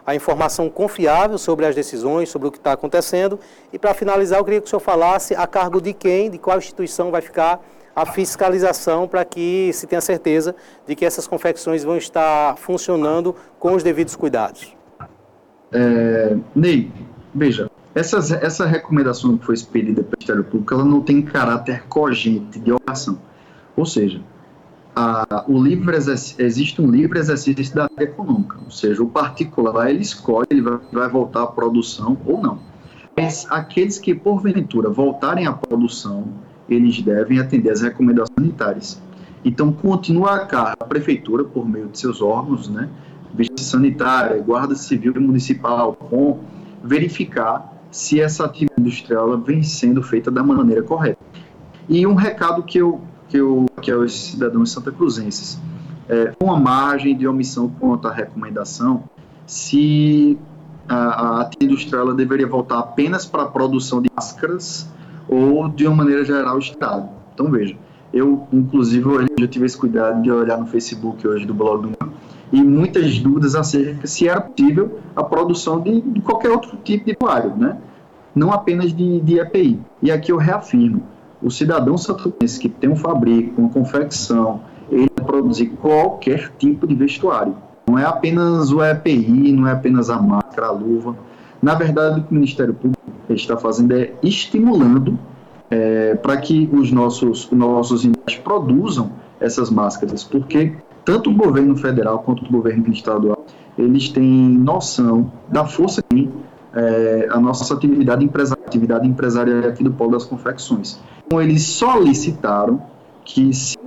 [0.05, 3.39] a informação confiável sobre as decisões, sobre o que está acontecendo.
[3.71, 6.57] E para finalizar, eu queria que o senhor falasse a cargo de quem, de qual
[6.57, 7.63] instituição vai ficar
[8.01, 10.55] a fiscalização para que se tenha certeza
[10.87, 14.75] de que essas confecções vão estar funcionando com os devidos cuidados.
[15.71, 16.91] É, Ney,
[17.33, 22.59] veja, essas, essa recomendação que foi expedida pelo Ministério Público, ela não tem caráter cogente
[22.59, 23.19] de oração.
[23.75, 24.21] Ou seja,
[24.95, 30.47] a, o livre existe um livre exercício da econômica, ou seja, o particular ele escolhe,
[30.49, 32.59] ele vai, vai voltar à produção ou não.
[33.15, 36.27] Mas aqueles que porventura voltarem à produção,
[36.69, 39.01] eles devem atender às recomendações sanitárias.
[39.43, 42.89] Então, continua a carga a prefeitura, por meio de seus órgãos, né,
[43.33, 46.39] vigilância sanitária, guarda civil municipal, com
[46.83, 51.19] verificar se essa atividade industrial vem sendo feita da maneira correta.
[51.87, 55.59] E um recado que eu que eu que aos cidadãos santa cruzenses,
[56.07, 59.03] é, uma margem de omissão quanto à recomendação,
[59.45, 60.37] se
[60.87, 64.89] a, a atividade industrial deveria voltar apenas para a produção de máscaras
[65.29, 67.09] ou de uma maneira geral o Estado.
[67.33, 67.75] Então veja,
[68.13, 72.09] eu inclusive eu já tive esse cuidado de olhar no Facebook hoje do blog do
[72.51, 77.15] e muitas dúvidas acerca se era possível a produção de, de qualquer outro tipo de
[77.19, 77.77] usuário, né?
[78.33, 79.79] não apenas de, de EPI.
[80.01, 81.03] E aqui eu reafirmo,
[81.41, 86.95] o cidadão santuense que tem um fabrico, uma confecção, ele vai produzir qualquer tipo de
[86.95, 87.55] vestuário.
[87.87, 91.15] Não é apenas o EPI, não é apenas a máscara, a luva.
[91.61, 95.19] Na verdade, o que o Ministério Público está fazendo é estimulando
[95.69, 98.05] é, para que os nossos, os nossos
[98.43, 103.45] produzam essas máscaras, porque tanto o governo federal quanto o governo estadual,
[103.77, 106.31] eles têm noção da força que tem
[106.73, 110.99] é, a nossa atividade, empresarial, atividade empresarial aqui do Polo das Confecções.
[111.25, 112.81] Então, eles solicitaram
[113.23, 113.77] que, se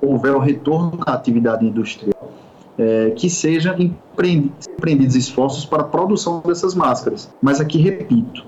[0.00, 2.32] houver o retorno da atividade industrial,
[2.80, 7.30] é, que sejam empreendidos, esforços para a produção dessas máscaras.
[7.42, 8.46] Mas aqui, repito,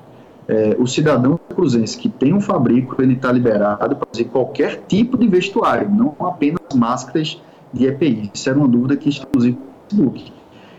[0.48, 5.18] é, o cidadão cruzense que tem um fabrico, ele está liberado para fazer qualquer tipo
[5.18, 7.38] de vestuário, não apenas máscaras
[7.74, 8.30] de EPI.
[8.32, 10.32] Isso era uma dúvida que está no Facebook.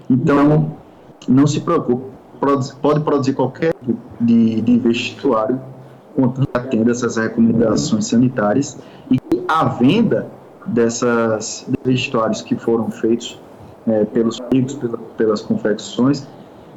[0.10, 0.76] Então,
[1.28, 2.06] não se preocupe,
[2.82, 5.62] pode produzir qualquer tipo de, de vestuário,
[6.16, 8.80] contanto que atenda essas recomendações sanitárias
[9.12, 10.28] e a venda
[10.66, 13.39] dessas vestuários que foram feitos
[13.88, 16.28] é, pelos amigos, pela, pelas confecções,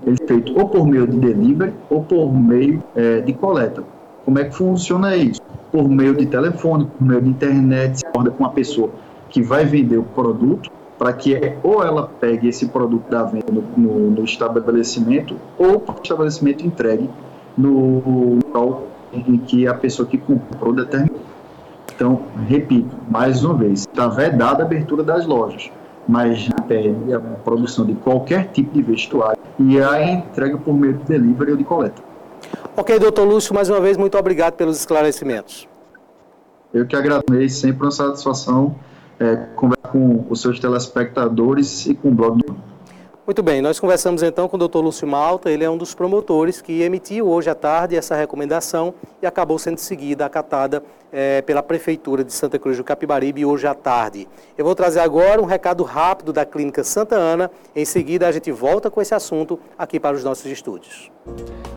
[0.05, 3.83] ele é feito ou por meio de delivery ou por meio é, de coleta.
[4.25, 5.41] Como é que funciona isso?
[5.71, 8.91] Por meio de telefone, por meio de internet, se acorda com uma pessoa
[9.31, 13.63] que vai vender o produto para que ou ela pegue esse produto da venda no,
[13.77, 17.09] no, no estabelecimento ou o estabelecimento entregue
[17.57, 21.26] no local em que a pessoa que comprou determinou.
[21.97, 25.73] Então, repito, mais uma vez, está vedada a abertura das lojas,
[26.07, 31.05] mas impede a produção de qualquer tipo de vestuário e a entrega por meio de
[31.05, 32.03] delivery ou de coleta.
[32.77, 35.67] Ok, doutor Lúcio, mais uma vez, muito obrigado pelos esclarecimentos.
[36.75, 38.77] Eu que agradeço, sempre uma satisfação
[39.19, 42.55] é, conversar com os seus telespectadores e com o blog do
[43.25, 44.81] Muito bem, nós conversamos então com o Dr.
[44.81, 48.93] Lúcio Malta, ele é um dos promotores que emitiu hoje à tarde essa recomendação
[49.23, 50.83] e acabou sendo seguida, acatada
[51.13, 54.29] é, pela Prefeitura de Santa Cruz do Capibaribe hoje à tarde.
[54.57, 58.51] Eu vou trazer agora um recado rápido da Clínica Santa Ana, em seguida a gente
[58.51, 61.11] volta com esse assunto aqui para os nossos estúdios.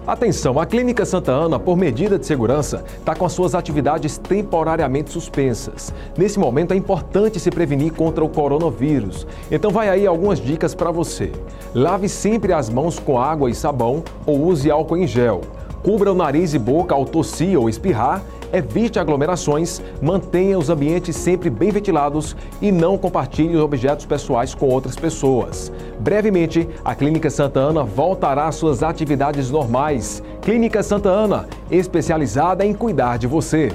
[0.06, 5.12] Atenção, a Clínica Santa Ana, por medida de segurança, está com as suas atividades temporariamente
[5.12, 5.94] suspensas.
[6.18, 9.28] Nesse momento é importante se prevenir contra o coronavírus.
[9.52, 11.32] Então vai aí algumas dicas para você.
[11.76, 15.42] Lave sempre as mãos com água e sabão ou use álcool em gel.
[15.84, 21.50] Cubra o nariz e boca ao tossir ou espirrar evite aglomerações, mantenha os ambientes sempre
[21.50, 25.72] bem ventilados e não compartilhe objetos pessoais com outras pessoas.
[26.00, 30.24] Brevemente, a Clínica Santa Ana voltará às suas atividades normais.
[30.42, 33.72] Clínica Santa Ana, especializada em cuidar de você.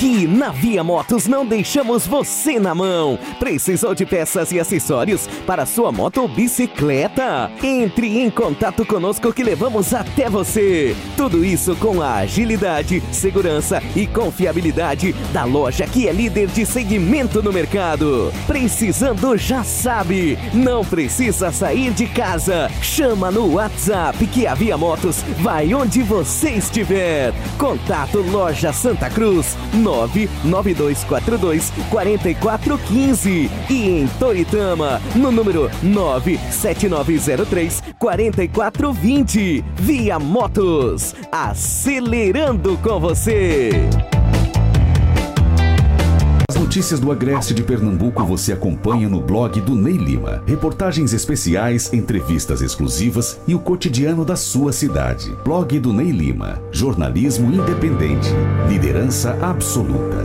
[0.00, 3.18] Aqui na Via Motos não deixamos você na mão.
[3.38, 7.50] Precisou de peças e acessórios para sua moto ou bicicleta?
[7.62, 10.96] Entre em contato conosco que levamos até você.
[11.18, 17.42] Tudo isso com a agilidade, segurança e confiabilidade da loja que é líder de segmento
[17.42, 18.32] no mercado.
[18.46, 22.70] Precisando já sabe, não precisa sair de casa.
[22.80, 27.34] Chama no WhatsApp que a Via Motos vai onde você estiver.
[27.58, 29.58] Contato Loja Santa Cruz
[29.90, 39.64] 99242 4415 e em Toritama no número 97903 4420.
[39.76, 43.70] Via Motos, acelerando com você.
[46.70, 50.40] As notícias do Agreste de Pernambuco você acompanha no blog do Ney Lima.
[50.46, 55.36] Reportagens especiais, entrevistas exclusivas e o cotidiano da sua cidade.
[55.44, 56.62] Blog do Ney Lima.
[56.70, 58.28] Jornalismo independente.
[58.68, 60.24] Liderança absoluta.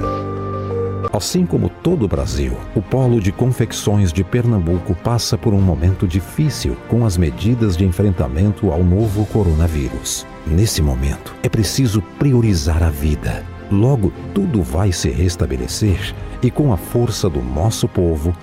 [1.12, 6.08] Assim como todo o Brasil, o Polo de Confecções de Pernambuco passa por um momento
[6.08, 10.28] difícil com as medidas de enfrentamento ao novo coronavírus.
[10.46, 13.55] Nesse momento, é preciso priorizar a vida.
[13.72, 18.36] Logo, tudo vai se restabelecer e, com a força do nosso povo,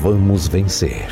[0.00, 1.08] vamos vencer.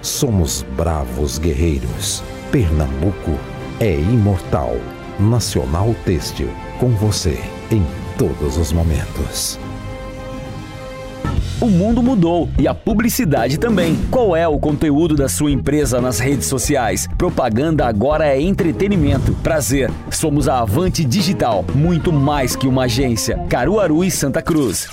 [0.00, 2.22] Somos bravos guerreiros.
[2.50, 3.38] Pernambuco
[3.78, 4.74] é imortal.
[5.20, 6.48] Nacional Têxtil,
[6.80, 7.38] com você
[7.70, 7.84] em
[8.18, 9.58] todos os momentos.
[11.62, 13.96] O mundo mudou e a publicidade também.
[14.10, 17.08] Qual é o conteúdo da sua empresa nas redes sociais?
[17.16, 19.32] Propaganda agora é entretenimento.
[19.44, 23.38] Prazer, somos a Avante Digital, muito mais que uma agência.
[23.48, 24.88] Caruaru e Santa Cruz.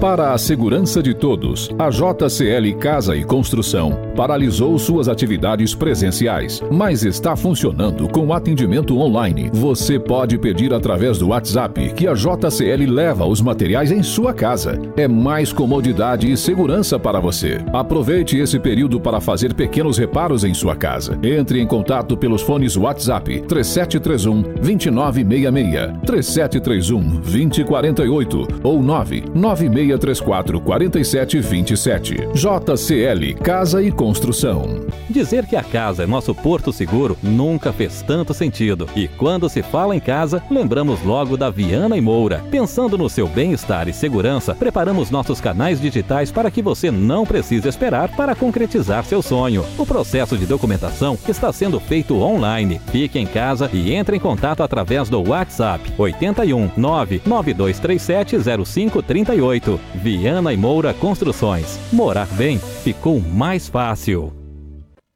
[0.00, 7.02] Para a segurança de todos, a JCL Casa e Construção paralisou suas atividades presenciais, mas
[7.02, 9.50] está funcionando com atendimento online.
[9.52, 14.80] Você pode pedir através do WhatsApp que a JCL leva os materiais em sua casa.
[14.96, 17.58] É mais comodidade e segurança para você.
[17.72, 21.18] Aproveite esse período para fazer pequenos reparos em sua casa.
[21.24, 32.28] Entre em contato pelos fones WhatsApp 3731 2966, 3731 2048 ou 996 3634 4727.
[32.34, 34.86] JCL Casa e Construção.
[35.08, 38.86] Dizer que a casa é nosso porto seguro nunca fez tanto sentido.
[38.94, 42.44] E quando se fala em casa, lembramos logo da Viana e Moura.
[42.50, 47.68] Pensando no seu bem-estar e segurança, preparamos nossos canais digitais para que você não precise
[47.68, 49.64] esperar para concretizar seu sonho.
[49.78, 52.80] O processo de documentação está sendo feito online.
[52.90, 59.77] Fique em casa e entre em contato através do WhatsApp 81 99237 0538.
[59.94, 61.78] Viana e Moura Construções.
[61.92, 64.37] Morar bem ficou mais fácil.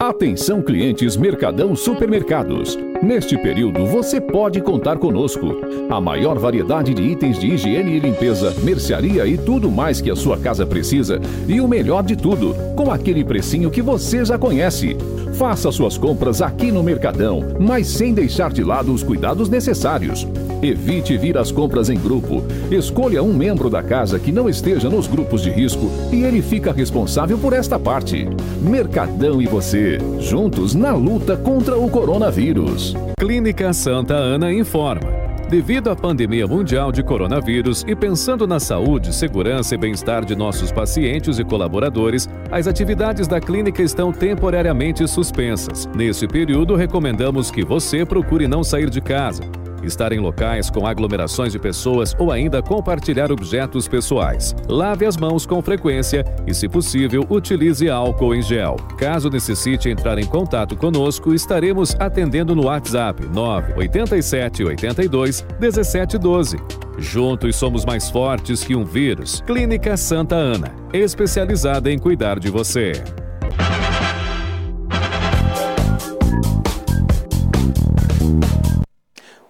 [0.03, 2.77] Atenção clientes Mercadão Supermercados.
[3.01, 5.55] Neste período você pode contar conosco.
[5.89, 10.17] A maior variedade de itens de higiene e limpeza, mercearia e tudo mais que a
[10.17, 11.21] sua casa precisa.
[11.47, 14.97] E o melhor de tudo, com aquele precinho que você já conhece.
[15.35, 20.27] Faça suas compras aqui no Mercadão, mas sem deixar de lado os cuidados necessários.
[20.63, 22.45] Evite vir às compras em grupo.
[22.71, 26.73] Escolha um membro da casa que não esteja nos grupos de risco e ele fica
[26.73, 28.29] responsável por esta parte.
[28.61, 32.95] Mercadão e você, juntos na luta contra o coronavírus.
[33.19, 35.23] Clínica Santa Ana informa.
[35.53, 40.73] Devido à pandemia mundial de coronavírus e pensando na saúde, segurança e bem-estar de nossos
[40.73, 45.87] pacientes e colaboradores, as atividades da clínica estão temporariamente suspensas.
[45.95, 49.43] Nesse período, recomendamos que você procure não sair de casa.
[49.83, 54.55] Estar em locais com aglomerações de pessoas ou ainda compartilhar objetos pessoais.
[54.69, 58.77] Lave as mãos com frequência e, se possível, utilize álcool em gel.
[58.97, 66.57] Caso necessite entrar em contato conosco, estaremos atendendo no WhatsApp 987 82 1712.
[66.99, 69.43] Juntos somos mais fortes que um vírus.
[69.47, 72.93] Clínica Santa Ana, especializada em cuidar de você.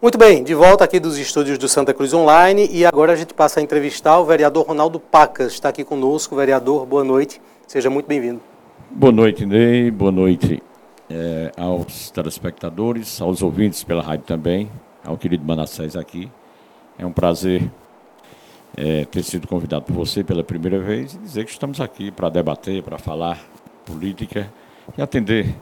[0.02, 3.32] Muito bem, de volta aqui dos estúdios do Santa Cruz Online e agora a gente
[3.32, 5.52] passa a entrevistar o vereador Ronaldo Pacas.
[5.52, 8.40] Está aqui conosco, vereador, boa noite, seja muito bem-vindo.
[8.90, 10.60] Boa noite, Ney, boa noite
[11.08, 14.68] é, aos telespectadores, aos ouvintes pela rádio também,
[15.04, 16.28] ao querido Manassés aqui.
[16.98, 17.70] É um prazer
[18.76, 22.28] é, ter sido convidado por você pela primeira vez e dizer que estamos aqui para
[22.28, 23.40] debater, para falar
[23.86, 24.52] política
[24.98, 25.54] e atender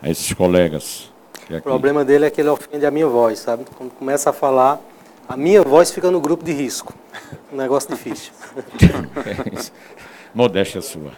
[0.00, 1.10] a esses colegas
[1.50, 3.64] o problema dele é que ele ofende a minha voz, sabe?
[3.76, 4.80] Quando começa a falar,
[5.28, 6.92] a minha voz fica no grupo de risco.
[7.52, 8.32] Um negócio difícil.
[10.34, 11.12] Modéstia sua.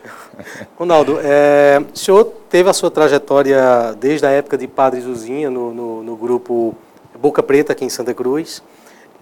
[0.78, 5.74] Ronaldo, é, o senhor teve a sua trajetória desde a época de Padre Zuzinha no,
[5.74, 6.74] no, no grupo
[7.18, 8.62] Boca Preta aqui em Santa Cruz.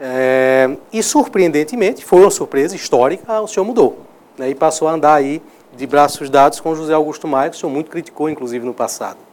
[0.00, 3.98] É, e surpreendentemente, foi uma surpresa histórica, o senhor mudou.
[4.36, 5.42] Né, e passou a andar aí
[5.76, 9.28] de braços dados com José Augusto Maia, que o senhor muito criticou, inclusive, no passado.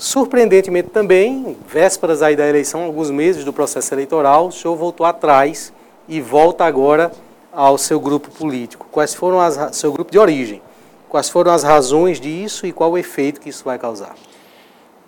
[0.00, 5.74] Surpreendentemente também, vésperas aí da eleição, alguns meses do processo eleitoral, o senhor voltou atrás
[6.08, 7.12] e volta agora
[7.52, 8.86] ao seu grupo político.
[8.90, 10.62] Quais foram as seu grupo de origem?
[11.06, 14.14] Quais foram as razões disso e qual o efeito que isso vai causar?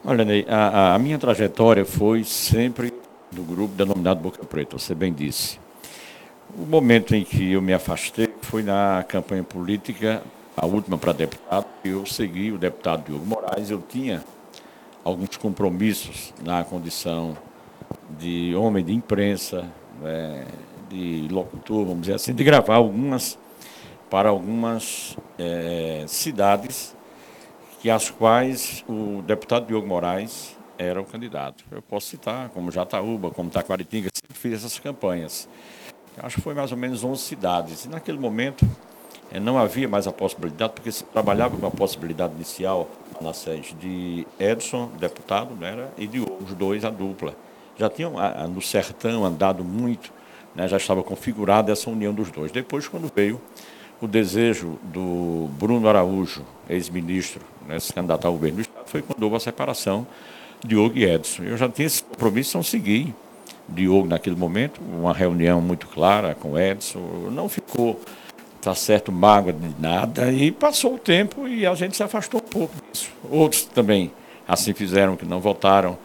[0.05, 2.93] Olha, Ney, a, a minha trajetória foi sempre
[3.30, 5.59] do grupo denominado Boca Preta, você bem disse.
[6.55, 10.22] O momento em que eu me afastei foi na campanha política,
[10.55, 14.22] a última para deputado, eu segui o deputado Diogo Moraes, eu tinha
[15.05, 17.36] alguns compromissos na condição
[18.18, 19.66] de homem de imprensa,
[20.00, 20.46] né,
[20.88, 23.38] de locutor, vamos dizer assim, de gravar algumas
[24.11, 26.94] para algumas é, cidades
[27.80, 31.64] que as quais o deputado Diogo Moraes era o candidato.
[31.70, 35.48] Eu posso citar, como Jataúba, como Taquaritinga, sempre fiz essas campanhas.
[36.18, 37.84] Acho que foi mais ou menos 11 cidades.
[37.86, 38.68] E naquele momento
[39.32, 42.88] é, não havia mais a possibilidade, porque se trabalhava com a possibilidade inicial
[43.22, 47.34] na sede de Edson, deputado, né, e de os dois, a dupla.
[47.78, 48.14] Já tinham
[48.48, 50.12] no sertão andado muito,
[50.54, 52.52] né, já estava configurada essa união dos dois.
[52.52, 53.40] Depois, quando veio
[54.00, 59.22] o desejo do Bruno Araújo, ex-ministro, né, se candidatar ao governo do Estado, foi quando
[59.22, 60.06] houve a separação
[60.60, 61.44] de Diogo e Edson.
[61.44, 63.14] Eu já tinha esse compromisso, então segui
[63.68, 66.98] Diogo naquele momento, uma reunião muito clara com Edson,
[67.30, 68.00] não ficou
[68.62, 72.48] tá certo, mágoa de nada, e passou o tempo e a gente se afastou um
[72.48, 73.10] pouco disso.
[73.28, 74.12] Outros também
[74.46, 75.98] assim fizeram, que não votaram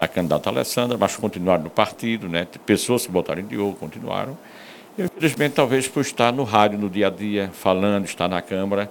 [0.00, 2.46] a candidata Alessandra, mas continuaram no partido, né?
[2.64, 4.38] pessoas que votaram em Diogo continuaram.
[4.96, 8.88] Eu, infelizmente, talvez por estar no rádio no dia a dia, falando, estar na Câmara,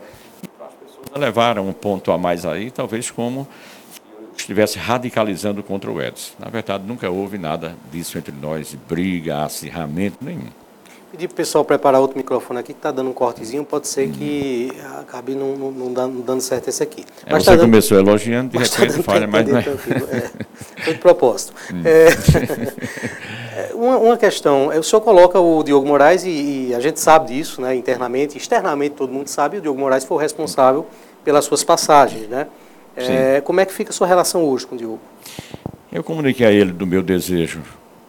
[0.59, 3.47] as pessoas levaram um ponto a mais aí, talvez como
[4.35, 6.33] estivesse radicalizando contra o Edson.
[6.39, 10.62] Na verdade, nunca houve nada disso entre nós, briga, acirramento nenhum.
[11.13, 14.09] Pedir para o pessoal preparar outro microfone aqui, que está dando um cortezinho, pode ser
[14.09, 17.05] que acabe não, não, não, dando, certo esse aqui.
[17.23, 19.61] É, mas você tá dando, começou elogiando, de tá repente tá falha, mas não é.
[19.61, 20.31] é.
[20.83, 21.53] Foi de propósito.
[21.71, 21.83] Hum.
[21.85, 22.07] É,
[23.69, 27.27] é, uma, uma, questão, o senhor coloca o Diogo Moraes, e, e, a gente sabe
[27.27, 30.83] disso, né, internamente, externamente todo mundo sabe, o Diogo Moraes foi o responsável
[31.23, 32.47] pelas suas passagens, né?
[32.97, 34.99] É, como é que fica a sua relação hoje com o Diogo?
[35.91, 37.61] Eu comuniquei a ele do meu desejo,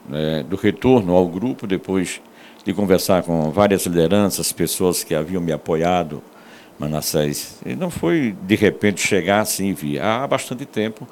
[0.09, 2.23] né, do retorno ao grupo, depois
[2.65, 6.23] de conversar com várias lideranças, pessoas que haviam me apoiado,
[6.79, 7.59] Manassés.
[7.65, 10.01] E não foi de repente chegar assim e vir.
[10.01, 11.07] Há bastante tempo,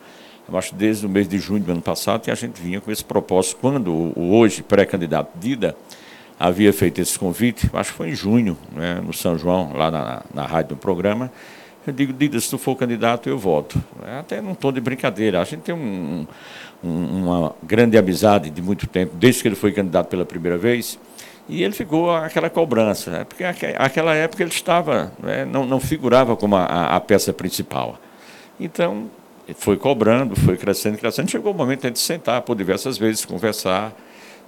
[0.49, 2.91] eu acho desde o mês de junho do ano passado, que a gente vinha com
[2.91, 3.59] esse propósito.
[3.61, 5.77] Quando o hoje pré-candidato Dida
[6.41, 10.23] havia feito esse convite, acho que foi em junho, né, no São João, lá na,
[10.35, 11.31] na rádio do programa,
[11.87, 13.83] eu digo, Dida, se tu for candidato, eu voto.
[14.07, 15.41] É até num tom de brincadeira.
[15.41, 16.27] A gente tem um,
[16.83, 20.99] um, uma grande amizade de muito tempo, desde que ele foi candidato pela primeira vez.
[21.49, 23.25] E ele ficou aquela cobrança, né?
[23.25, 25.45] porque aquela época ele estava, né?
[25.45, 27.99] não, não, figurava como a, a, peça principal.
[28.61, 29.11] Então,
[29.57, 31.31] foi cobrando, foi crescendo, crescendo.
[31.31, 33.93] Chegou o momento de sentar por diversas vezes, conversar.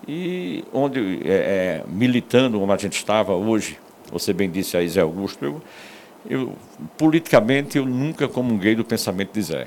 [0.07, 3.79] E onde, é, é, militando como a gente estava hoje,
[4.13, 5.63] você bem disse aí, Zé Augusto, eu,
[6.29, 6.53] eu,
[6.97, 9.67] politicamente eu nunca comunguei do pensamento de Zé.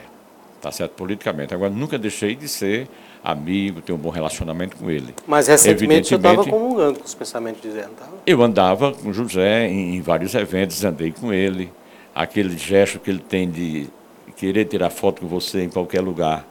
[0.61, 0.91] Tá certo?
[0.93, 1.53] Politicamente.
[1.53, 2.87] Agora, nunca deixei de ser
[3.31, 5.13] amigo, tenho um bom relacionamento com ele.
[5.27, 8.11] Mas recentemente você estava comungando com os pensamentos de Zé, não estava?
[8.25, 11.69] Eu andava com José em, em, vários eventos, andei com ele.
[12.15, 13.89] Aquele gesto que ele tem de
[14.37, 16.47] querer tirar foto com você em qualquer lugar,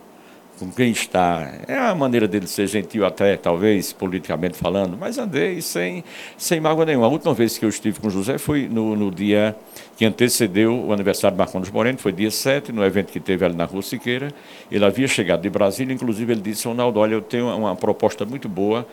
[0.58, 1.50] com quem está.
[1.66, 6.04] É a maneira dele ser gentil até, talvez, politicamente falando, mas andei sem,
[6.36, 7.06] sem mágoa nenhuma.
[7.06, 9.56] A última vez que eu estive com o José foi no, no dia
[9.96, 13.54] que antecedeu o aniversário de Marcondes Moreno, foi dia 7, no evento que teve ali
[13.54, 14.30] na Rua Siqueira.
[14.70, 18.48] Ele havia chegado de Brasília, inclusive ele disse, Ronaldo, olha, eu tenho uma proposta muito
[18.48, 18.86] boa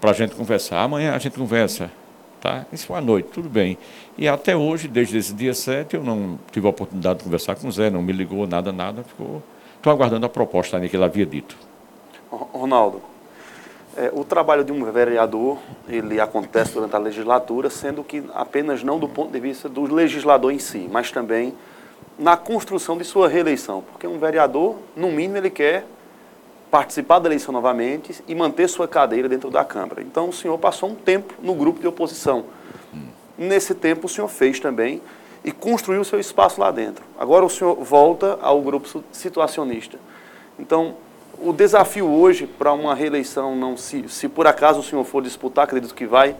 [0.00, 0.82] para a gente conversar.
[0.82, 1.90] Amanhã a gente conversa.
[2.40, 2.64] Tá?
[2.72, 3.76] Isso foi à noite, tudo bem.
[4.16, 7.68] E até hoje, desde esse dia 7, eu não tive a oportunidade de conversar com
[7.68, 9.42] o Zé, não me ligou, nada, nada, ficou
[9.80, 11.56] Estou aguardando a proposta que ele havia dito.
[12.30, 13.00] Ronaldo,
[13.96, 18.98] é, o trabalho de um vereador, ele acontece durante a legislatura, sendo que apenas não
[18.98, 21.54] do ponto de vista do legislador em si, mas também
[22.18, 23.82] na construção de sua reeleição.
[23.82, 25.84] Porque um vereador, no mínimo, ele quer
[26.70, 30.02] participar da eleição novamente e manter sua cadeira dentro da Câmara.
[30.02, 32.44] Então, o senhor passou um tempo no grupo de oposição.
[33.36, 35.02] Nesse tempo, o senhor fez também
[35.42, 37.02] e construiu seu espaço lá dentro.
[37.18, 39.98] Agora o senhor volta ao grupo situacionista.
[40.58, 40.94] Então,
[41.40, 45.64] o desafio hoje para uma reeleição, não se, se por acaso o senhor for disputar,
[45.64, 46.36] acredito que vai,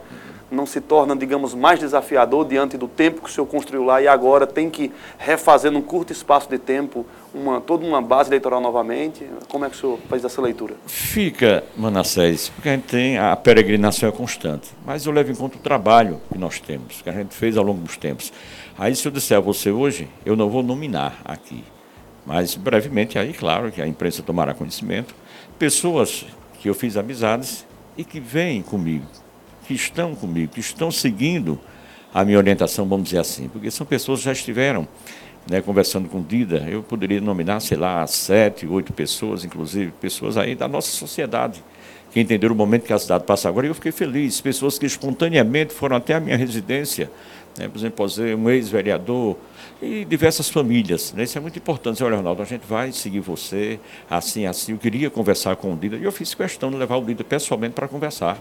[0.51, 4.07] não se torna, digamos, mais desafiador diante do tempo que o senhor construiu lá e
[4.07, 9.25] agora tem que refazer num curto espaço de tempo uma, toda uma base eleitoral novamente?
[9.47, 10.75] Como é que o senhor faz essa leitura?
[10.85, 15.57] Fica, Manassés, porque a gente tem a peregrinação é constante, mas eu levo em conta
[15.57, 18.33] o trabalho que nós temos, que a gente fez ao longo dos tempos.
[18.77, 21.63] Aí, se eu disser a você hoje, eu não vou nominar aqui.
[22.25, 25.13] Mas, brevemente, aí, claro, que a imprensa tomará conhecimento.
[25.57, 26.25] Pessoas
[26.59, 27.65] que eu fiz amizades
[27.97, 29.05] e que vêm comigo,
[29.67, 31.59] que estão comigo, que estão seguindo
[32.13, 33.47] a minha orientação, vamos dizer assim.
[33.47, 34.87] Porque são pessoas que já estiveram
[35.49, 36.65] né, conversando com Dida.
[36.69, 41.63] Eu poderia nominar, sei lá, sete, oito pessoas, inclusive, pessoas aí da nossa sociedade
[42.11, 43.65] que entenderam o momento que a cidade passa agora.
[43.65, 44.41] E eu fiquei feliz.
[44.41, 47.09] Pessoas que espontaneamente foram até a minha residência
[47.57, 47.67] né?
[47.67, 48.05] Por exemplo,
[48.37, 49.37] um ex-vereador
[49.81, 51.11] e diversas famílias.
[51.13, 51.23] Né?
[51.23, 52.03] Isso é muito importante.
[52.03, 53.79] Olha, Ronaldo, a gente vai seguir você,
[54.09, 54.73] assim, assim.
[54.73, 57.73] Eu queria conversar com o líder e eu fiz questão de levar o líder pessoalmente
[57.73, 58.39] para conversar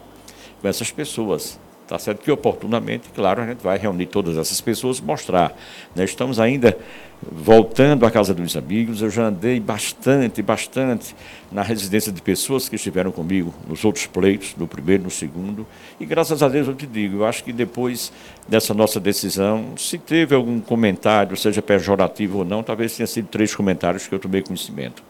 [0.60, 1.58] com essas pessoas.
[1.90, 5.52] Tá certo que oportunamente, claro, a gente vai reunir todas essas pessoas, mostrar.
[5.92, 6.04] Né?
[6.04, 6.78] Estamos ainda
[7.20, 11.16] voltando à casa dos amigos, eu já andei bastante, bastante
[11.50, 15.66] na residência de pessoas que estiveram comigo nos outros pleitos, no primeiro, no segundo,
[15.98, 18.12] e graças a Deus eu te digo, eu acho que depois
[18.46, 23.52] dessa nossa decisão, se teve algum comentário, seja pejorativo ou não, talvez tenha sido três
[23.52, 25.02] comentários que eu tomei conhecimento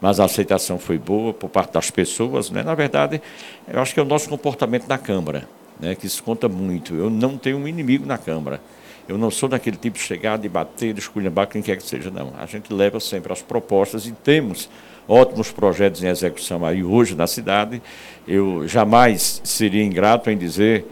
[0.00, 2.50] mas a aceitação foi boa por parte das pessoas.
[2.50, 2.62] Né?
[2.62, 3.20] Na verdade,
[3.68, 5.46] eu acho que é o nosso comportamento na Câmara
[5.80, 6.94] né, que isso conta muito.
[6.94, 8.60] Eu não tenho um inimigo na Câmara.
[9.08, 12.10] Eu não sou daquele tipo de chegar, de bater, de esculhambar quem quer que seja,
[12.10, 12.32] não.
[12.38, 14.68] A gente leva sempre as propostas e temos
[15.08, 17.82] ótimos projetos em execução aí hoje na cidade.
[18.28, 20.86] Eu jamais seria ingrato em dizer,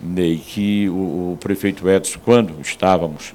[0.00, 3.34] Ney, que o, o prefeito Edson, quando estávamos,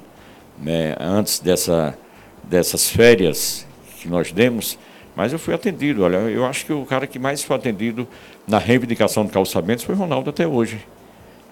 [0.58, 1.98] né, antes dessa,
[2.42, 3.66] dessas férias
[4.00, 4.78] que nós demos,
[5.14, 6.02] mas eu fui atendido.
[6.02, 8.08] Olha, eu acho que o cara que mais foi atendido
[8.46, 10.80] na reivindicação de calçamentos foi Ronaldo até hoje.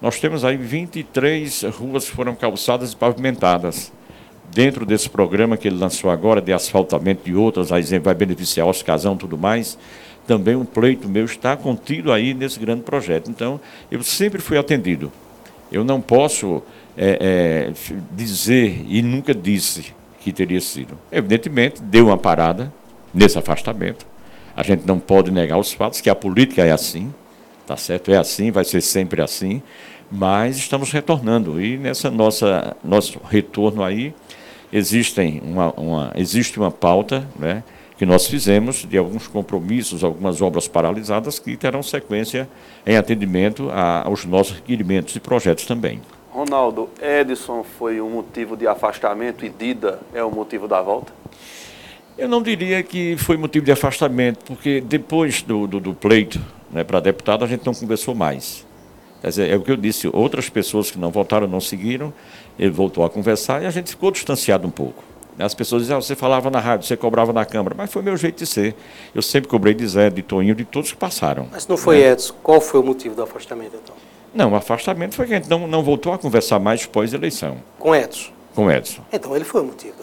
[0.01, 3.91] Nós temos aí 23 ruas que foram calçadas e pavimentadas.
[4.51, 9.13] Dentro desse programa que ele lançou agora, de asfaltamento de outras, vai beneficiar os casão
[9.13, 9.77] e tudo mais,
[10.25, 13.29] também um pleito meu está contido aí nesse grande projeto.
[13.29, 13.59] Então,
[13.91, 15.11] eu sempre fui atendido.
[15.71, 16.63] Eu não posso
[16.97, 20.97] é, é, dizer, e nunca disse que teria sido.
[21.11, 22.71] Evidentemente, deu uma parada
[23.13, 24.05] nesse afastamento.
[24.55, 27.13] A gente não pode negar os fatos, que a política é assim.
[27.69, 28.11] Tá certo?
[28.11, 29.61] É assim, vai ser sempre assim,
[30.11, 31.61] mas estamos retornando.
[31.61, 34.11] E nessa nossa nosso retorno aí
[34.73, 37.63] existem uma, uma existe uma pauta, né,
[37.95, 42.49] que nós fizemos de alguns compromissos, algumas obras paralisadas que terão sequência
[42.87, 46.01] em atendimento a, aos nossos requerimentos e projetos também.
[46.31, 51.13] Ronaldo, Edson foi um motivo de afastamento e Dida é o motivo da volta?
[52.17, 56.41] Eu não diria que foi motivo de afastamento, porque depois do, do, do pleito
[56.71, 58.65] né, para deputado, a gente não conversou mais.
[59.21, 62.13] Quer dizer, é o que eu disse, outras pessoas que não votaram não seguiram,
[62.57, 65.03] ele voltou a conversar e a gente ficou distanciado um pouco.
[65.37, 68.17] As pessoas diziam, ah, você falava na rádio, você cobrava na Câmara, mas foi meu
[68.17, 68.75] jeito de ser.
[69.15, 71.47] Eu sempre cobrei de Zé, de Toninho, de todos que passaram.
[71.49, 72.11] Mas não foi né?
[72.11, 73.95] Edson, qual foi o motivo do afastamento então?
[74.33, 77.57] Não, o afastamento foi que a gente não, não voltou a conversar mais pós-eleição.
[77.77, 78.31] Com Edson?
[78.53, 79.01] Com Edson.
[79.13, 79.95] Então ele foi o motivo?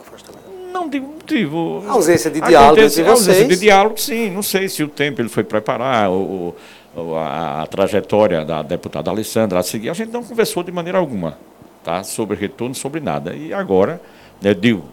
[0.77, 1.83] Não motivo.
[1.89, 3.09] A ausência de diálogo entre vocês.
[3.09, 4.31] A ausência de diálogo, sim.
[4.31, 6.55] Não sei se o tempo ele foi preparar, o,
[7.17, 11.37] a, a, trajetória da deputada Alessandra a seguir, a gente não conversou de maneira alguma
[11.83, 12.03] tá?
[12.03, 13.35] sobre retorno, sobre nada.
[13.35, 14.01] E agora,
[14.41, 14.85] né, digo,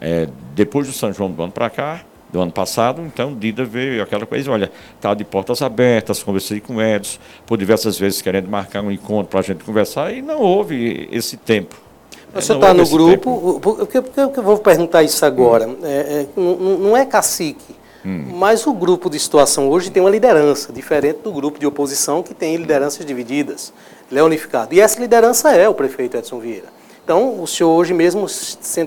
[0.00, 2.00] é, depois do São João do ano para cá,
[2.32, 6.76] do ano passado, então Dida veio aquela coisa, olha, está de portas abertas, conversei com
[6.76, 10.40] o Edson, por diversas vezes querendo marcar um encontro para a gente conversar, e não
[10.40, 11.89] houve esse tempo.
[12.34, 15.78] Você está no grupo, porque, porque, eu vou perguntar isso agora, hum.
[15.82, 15.88] é,
[16.22, 18.24] é, não, é cacique, Hum.
[18.36, 22.34] Mas o grupo de situação hoje tem uma liderança, diferente do grupo de oposição que
[22.34, 23.72] tem lideranças divididas.
[24.10, 24.74] Ele é unificado.
[24.74, 26.68] E essa liderança é o prefeito Edson Vieira.
[27.04, 28.26] Então, o senhor hoje mesmo,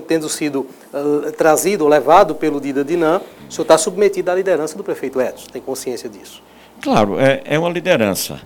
[0.06, 4.76] tendo sido uh, trazido ou levado pelo Dida Dinan, o senhor está submetido à liderança
[4.76, 6.42] do prefeito Edson, tem consciência disso?
[6.80, 8.40] Claro, é, é uma liderança,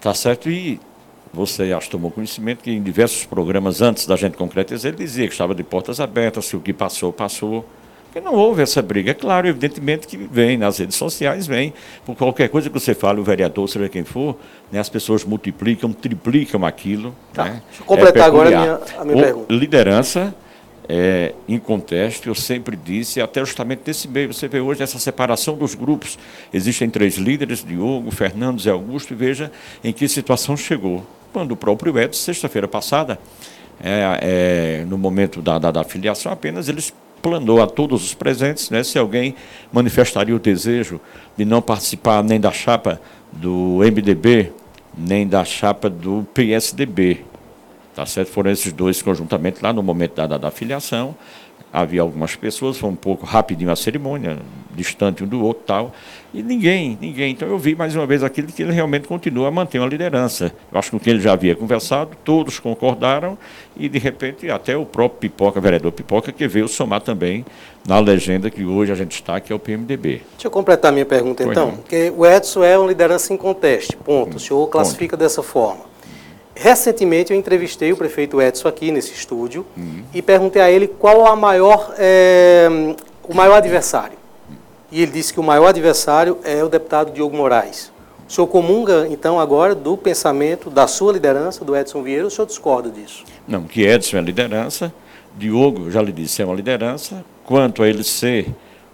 [0.00, 0.50] tá certo?
[0.50, 0.78] E
[1.32, 5.26] você acho que tomou conhecimento que em diversos programas antes da gente concretizar, ele dizia
[5.26, 7.64] que estava de portas abertas, se o que passou, passou.
[8.04, 9.12] Porque não houve essa briga.
[9.12, 11.72] É claro, evidentemente que vem, nas redes sociais vem.
[12.04, 14.36] Por qualquer coisa que você fale, o vereador, seja quem for,
[14.70, 17.14] né, as pessoas multiplicam, triplicam aquilo.
[17.32, 17.44] Tá.
[17.44, 17.62] Né?
[17.68, 19.54] Deixa eu completar é agora a minha, a minha pergunta.
[19.54, 20.34] Liderança
[20.86, 25.74] é, inconteste, eu sempre disse, até justamente nesse meio, você vê hoje essa separação dos
[25.74, 26.18] grupos.
[26.52, 29.50] Existem três líderes, Diogo, Fernando e Augusto, e veja
[29.82, 31.02] em que situação chegou.
[31.32, 33.18] Quando o próprio Edson, sexta-feira passada,
[33.82, 38.68] é, é, no momento da, da, da filiação, apenas eles planou a todos os presentes,
[38.68, 39.34] né, se alguém
[39.72, 41.00] manifestaria o desejo
[41.36, 44.52] de não participar nem da chapa do MDB,
[44.96, 47.24] nem da chapa do PSDB.
[47.94, 48.28] Tá certo?
[48.30, 51.14] Foram esses dois conjuntamente lá no momento da, da, da filiação
[51.72, 54.38] havia algumas pessoas, foi um pouco rapidinho a cerimônia,
[54.74, 55.92] distante um do outro tal,
[56.34, 57.32] e ninguém, ninguém.
[57.32, 60.52] Então eu vi mais uma vez aquilo que ele realmente continua a manter uma liderança.
[60.70, 63.38] Eu acho que com quem ele já havia conversado, todos concordaram,
[63.76, 67.44] e de repente até o próprio Pipoca, vereador Pipoca, que veio somar também
[67.86, 70.22] na legenda que hoje a gente está, que é o PMDB.
[70.32, 74.34] Deixa eu completar minha pergunta então, porque o Edson é uma liderança inconteste, ponto.
[74.34, 75.24] Hum, o senhor classifica ponto.
[75.24, 75.91] dessa forma.
[76.54, 80.04] Recentemente eu entrevistei o prefeito Edson aqui nesse estúdio uhum.
[80.12, 82.68] e perguntei a ele qual a maior, é,
[83.24, 84.18] o maior adversário.
[84.90, 87.90] E ele disse que o maior adversário é o deputado Diogo Moraes.
[88.28, 92.30] O senhor comunga, então, agora do pensamento da sua liderança, do Edson Vieira, ou o
[92.30, 93.24] senhor discorda disso?
[93.48, 94.92] Não, que Edson é liderança,
[95.36, 97.24] Diogo, já lhe disse, é uma liderança.
[97.44, 98.48] Quanto a ele ser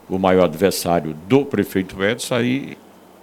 [0.09, 2.78] o maior adversário do prefeito Edson, aí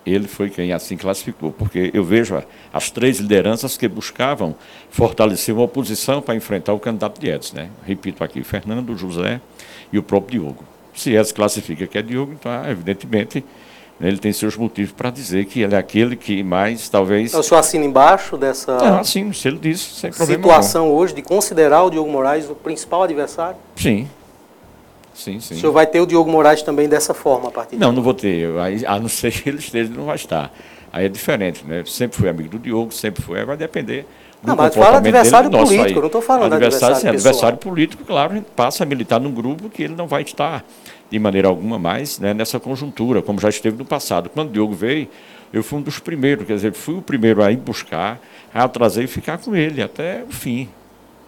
[0.05, 2.41] ele foi quem assim classificou, porque eu vejo
[2.71, 4.55] as três lideranças que buscavam
[4.89, 7.55] fortalecer uma oposição para enfrentar o candidato de Edson.
[7.57, 7.69] Né?
[7.85, 9.41] Repito aqui, Fernando, José
[9.91, 10.63] e o próprio Diogo.
[10.93, 13.43] Se Edson classifica que é Diogo, então, evidentemente,
[13.99, 17.33] ele tem seus motivos para dizer que ele é aquele que mais, talvez...
[17.33, 21.21] Eu só assino embaixo dessa ah, sim, se ele disse, sem problema situação hoje de
[21.21, 23.57] considerar o Diogo Moraes o principal adversário?
[23.75, 24.07] Sim,
[25.15, 25.55] Sim, sim.
[25.55, 28.03] O senhor vai ter o Diogo Moraes também dessa forma a partir Não, de não
[28.03, 28.49] vou ter.
[28.85, 30.53] A não ser que ele esteja, ele não vai estar.
[30.91, 31.83] Aí é diferente, né?
[31.85, 33.43] Sempre fui amigo do Diogo, sempre foi.
[33.45, 34.05] Vai depender.
[34.41, 38.03] Do não, mas fala adversário dele, político, não estou falando adversário, adversário, sim, adversário político,
[38.05, 40.63] claro, a gente passa a militar num grupo que ele não vai estar
[41.09, 44.29] de maneira alguma mais né, nessa conjuntura, como já esteve no passado.
[44.29, 45.07] Quando o Diogo veio,
[45.51, 48.19] eu fui um dos primeiros, quer dizer, fui o primeiro a ir buscar,
[48.53, 50.69] a trazer e ficar com ele até o fim,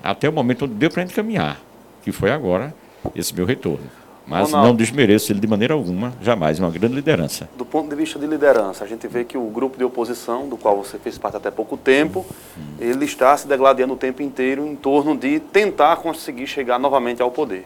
[0.04, 1.60] até o momento onde deu para a gente caminhar,
[2.04, 2.74] que foi agora
[3.16, 3.88] esse meu retorno.
[4.28, 7.48] Mas Ronaldo, não desmereço ele de maneira alguma, jamais, uma grande liderança.
[7.56, 10.58] Do ponto de vista de liderança, a gente vê que o grupo de oposição, do
[10.58, 12.26] qual você fez parte até pouco tempo,
[12.78, 17.32] ele está se degladiando o tempo inteiro em torno de tentar conseguir chegar novamente ao
[17.32, 17.66] poder.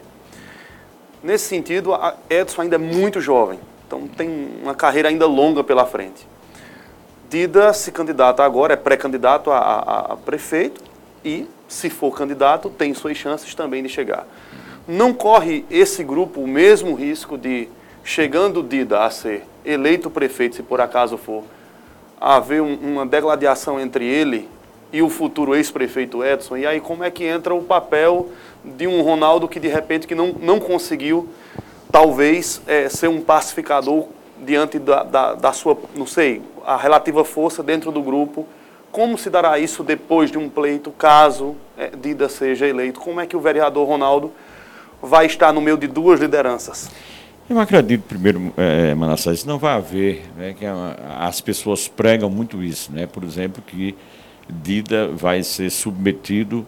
[1.23, 1.93] Nesse sentido,
[2.29, 6.27] Edson ainda é muito jovem, então tem uma carreira ainda longa pela frente.
[7.27, 10.79] Dida se candidata agora, é pré-candidato a, a, a prefeito
[11.25, 14.27] e, se for candidato, tem suas chances também de chegar
[14.87, 17.67] não corre esse grupo o mesmo risco de,
[18.03, 21.43] chegando Dida a ser eleito prefeito, se por acaso for,
[22.19, 24.47] haver um, uma degladiação entre ele
[24.91, 26.57] e o futuro ex-prefeito Edson?
[26.57, 28.29] E aí como é que entra o papel
[28.63, 31.29] de um Ronaldo que de repente que não, não conseguiu,
[31.91, 34.07] talvez, é, ser um pacificador
[34.43, 38.47] diante da, da, da sua, não sei, a relativa força dentro do grupo?
[38.91, 42.99] Como se dará isso depois de um pleito, caso é, Dida seja eleito?
[42.99, 44.31] Como é que o vereador Ronaldo
[45.01, 46.89] vai estar no meio de duas lideranças?
[47.49, 52.91] Eu acredito, primeiro, é, Manassés, não vai haver, né, que as pessoas pregam muito isso,
[52.91, 53.95] né, por exemplo, que
[54.47, 56.65] Dida vai ser submetido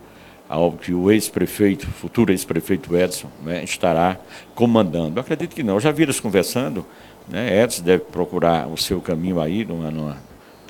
[0.49, 4.17] ao que o ex-prefeito, futuro ex-prefeito Edson, né, estará
[4.53, 5.17] comandando.
[5.17, 5.75] Eu acredito que não.
[5.75, 6.85] Eu já vi eles conversando,
[7.29, 10.17] né, Edson deve procurar o seu caminho aí numa, numa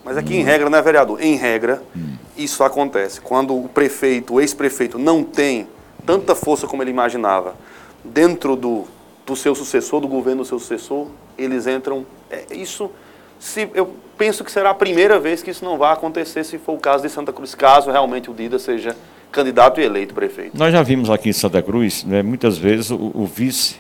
[0.06, 0.42] mas aqui hum.
[0.42, 1.22] em regra, né, vereador?
[1.22, 2.16] Em regra, hum.
[2.38, 3.22] isso acontece.
[3.22, 5.68] Quando o prefeito, o ex-prefeito, não tem
[6.06, 7.56] tanta força como ele imaginava
[8.04, 8.86] dentro do,
[9.26, 12.06] do seu sucessor, do governo do seu sucessor, eles entram.
[12.30, 12.92] É, isso,
[13.40, 16.74] se, eu penso que será a primeira vez que isso não vai acontecer, se for
[16.74, 18.96] o caso de Santa Cruz, caso realmente o Dida seja
[19.32, 20.58] candidato e eleito prefeito.
[20.58, 23.78] Nós já vimos aqui em Santa Cruz, né, muitas vezes o, o vice,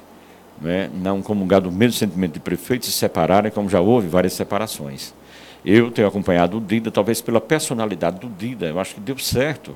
[0.59, 5.13] né, não comungado do mesmo sentimento de prefeito, se separarem, como já houve várias separações.
[5.63, 9.75] Eu tenho acompanhado o Dida, talvez pela personalidade do Dida, eu acho que deu certo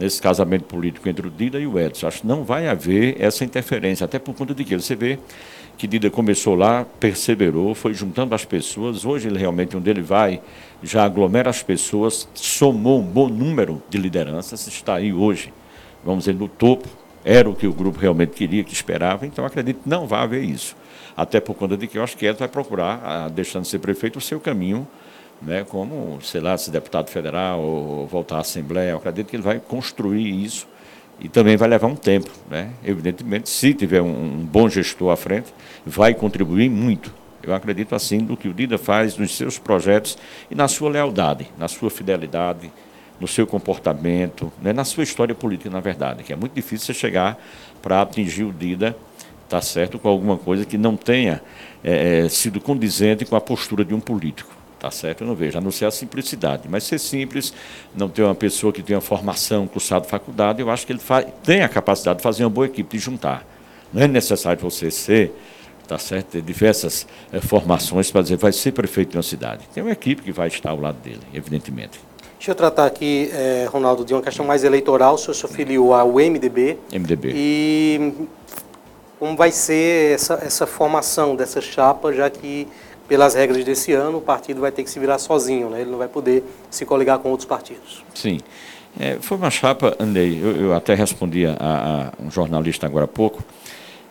[0.00, 2.06] nesse casamento político entre o Dida e o Edson.
[2.06, 5.18] Acho que não vai haver essa interferência, até por conta de que você vê
[5.76, 9.04] que Dida começou lá, perseverou, foi juntando as pessoas.
[9.04, 10.40] Hoje ele realmente, onde ele vai,
[10.82, 15.52] já aglomera as pessoas, somou um bom número de lideranças, está aí hoje,
[16.02, 16.88] vamos dizer, no topo.
[17.22, 20.42] Era o que o grupo realmente queria, que esperava, então acredito que não vai haver
[20.42, 20.74] isso.
[21.14, 23.78] Até por conta de que eu acho que Edson vai procurar, ah, deixando de ser
[23.78, 24.88] prefeito, o seu caminho,
[25.40, 28.90] né, como, sei lá, se deputado federal ou voltar à Assembleia.
[28.90, 30.68] Eu acredito que ele vai construir isso
[31.20, 32.30] e também vai levar um tempo.
[32.48, 32.70] Né?
[32.84, 35.52] Evidentemente, se tiver um, um bom gestor à frente,
[35.84, 37.12] vai contribuir muito.
[37.42, 40.18] Eu acredito assim do que o Dida faz nos seus projetos
[40.50, 42.70] e na sua lealdade, na sua fidelidade,
[43.18, 46.94] no seu comportamento, né, na sua história política, na verdade, que é muito difícil você
[46.94, 47.38] chegar
[47.82, 48.96] para atingir o Dida,
[49.48, 51.42] tá certo, com alguma coisa que não tenha
[51.82, 54.59] é, sido condizente com a postura de um político.
[54.80, 55.20] Tá certo?
[55.20, 56.62] Eu não vejo, a não ser a simplicidade.
[56.66, 57.52] Mas ser simples,
[57.94, 61.00] não ter uma pessoa que tenha formação, cursado faculdade, eu acho que ele
[61.44, 63.46] tem a capacidade de fazer uma boa equipe, de juntar.
[63.92, 65.34] Não é necessário você ser,
[65.86, 66.28] tá certo?
[66.28, 69.68] Ter diversas é, formações para dizer vai ser prefeito de uma cidade.
[69.74, 72.00] Tem uma equipe que vai estar ao lado dele, evidentemente.
[72.38, 75.16] Deixa eu tratar aqui, é, Ronaldo, de uma questão mais eleitoral.
[75.16, 76.78] O senhor se afiliou ao MDB.
[76.90, 77.32] MDB.
[77.34, 78.14] E
[79.18, 82.66] como vai ser essa, essa formação dessa chapa, já que
[83.10, 85.80] pelas regras desse ano, o partido vai ter que se virar sozinho, né?
[85.80, 88.04] ele não vai poder se coligar com outros partidos.
[88.14, 88.38] Sim.
[89.00, 93.08] É, foi uma chapa, andei, eu, eu até respondi a, a, um jornalista agora há
[93.08, 93.42] pouco,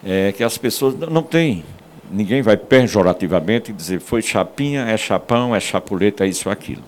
[0.04, 1.64] é, que as pessoas não têm,
[2.12, 6.84] ninguém vai pejorativamente dizer foi chapinha, é chapão, é chapuleta, é isso ou aquilo.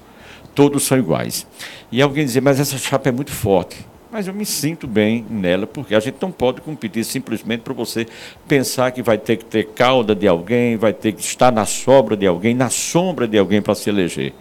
[0.54, 1.48] Todos são iguais.
[1.90, 5.66] E alguém dizer, mas essa chapa é muito forte mas eu me sinto bem nela,
[5.66, 8.06] porque a gente não pode competir simplesmente para você
[8.48, 12.18] pensar que vai ter que ter cauda de alguém, vai ter que estar na sobra
[12.18, 14.34] de alguém, na sombra de alguém para se eleger.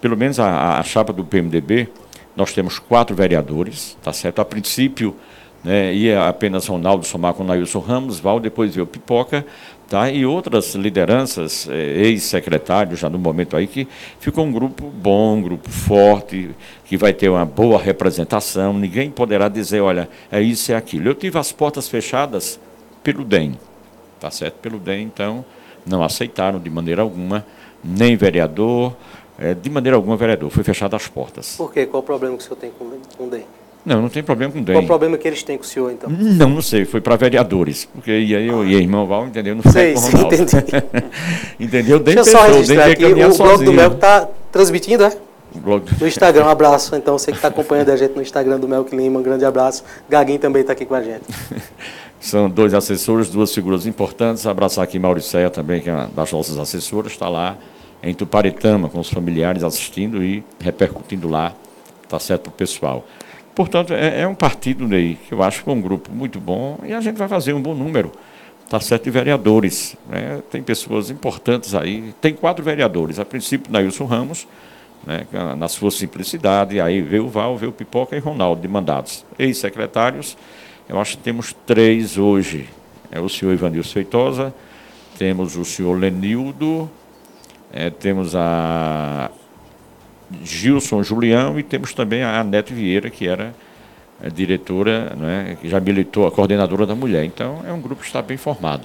[0.00, 1.88] Pelo menos a, a chapa do PMDB,
[2.34, 4.40] nós temos quatro vereadores, tá certo?
[4.40, 5.14] A princípio,
[5.62, 9.46] né, ia apenas Ronaldo somar com Nailson Ramos, Val, depois veio Pipoca,
[9.94, 10.10] tá?
[10.10, 13.86] e outras lideranças, eh, ex-secretários já no momento aí, que
[14.18, 16.50] ficou um grupo bom, um grupo forte,
[16.84, 21.08] que vai ter uma boa representação, ninguém poderá dizer, olha, é isso e é aquilo.
[21.08, 22.58] Eu tive as portas fechadas
[23.04, 23.56] pelo DEM,
[24.18, 24.54] tá certo?
[24.54, 25.44] Pelo DEM, então,
[25.86, 27.46] não aceitaram de maneira alguma,
[27.84, 28.96] nem vereador,
[29.38, 31.54] é, de maneira alguma vereador, foi fechado as portas.
[31.56, 31.86] Por quê?
[31.86, 32.84] Qual o problema que o senhor tem com
[33.24, 33.44] o DEM?
[33.84, 34.74] Não, não tem problema com DEM.
[34.74, 36.08] Qual o problema que eles têm com o senhor, então?
[36.08, 37.84] Não, não sei, foi para vereadores.
[37.84, 38.64] Porque ia eu ah.
[38.64, 39.54] e a irmã Val, entendeu?
[39.54, 40.36] Não foi sei, com o Ronaldo.
[40.36, 40.84] Sim, entendi.
[41.60, 41.98] entendeu?
[41.98, 43.36] DEM Deixa eu só registrar aqui, o sozinho.
[43.36, 45.16] blog do Mel está transmitindo, é?
[45.54, 45.84] Blog.
[46.00, 46.96] No Instagram, um abraço.
[46.96, 49.84] Então, você que está acompanhando a gente no Instagram do Melk Lima, um grande abraço.
[50.08, 51.24] Gaguinho também está aqui com a gente.
[52.18, 54.46] São dois assessores, duas figuras importantes.
[54.46, 57.56] Abraçar aqui Mauricéia também, que é uma das nossas assessoras, está lá
[58.02, 61.54] em Tuparetama, com os familiares assistindo e repercutindo lá,
[62.08, 63.04] tá certo para o pessoal.
[63.54, 66.78] Portanto, é, é um partido, Ney, que eu acho que é um grupo muito bom
[66.84, 68.10] e a gente vai fazer um bom número,
[68.68, 69.96] tá certo, de vereadores.
[70.08, 70.42] Né?
[70.50, 74.48] Tem pessoas importantes aí, tem quatro vereadores, a princípio, Nailson Ramos,
[75.06, 75.26] né,
[75.56, 79.24] na sua simplicidade, aí veio o Val, veio o Pipoca e Ronaldo, de mandados.
[79.38, 80.36] Ex-secretários,
[80.88, 82.68] eu acho que temos três hoje.
[83.10, 84.54] É o senhor Ivanilson Feitosa,
[85.18, 86.90] temos o senhor Lenildo,
[87.72, 89.30] é, temos a
[90.42, 93.54] Gilson Julião e temos também a Anete Vieira, que era
[94.22, 97.24] a diretora, né, que já militou, a coordenadora da mulher.
[97.24, 98.84] Então, é um grupo que está bem formado.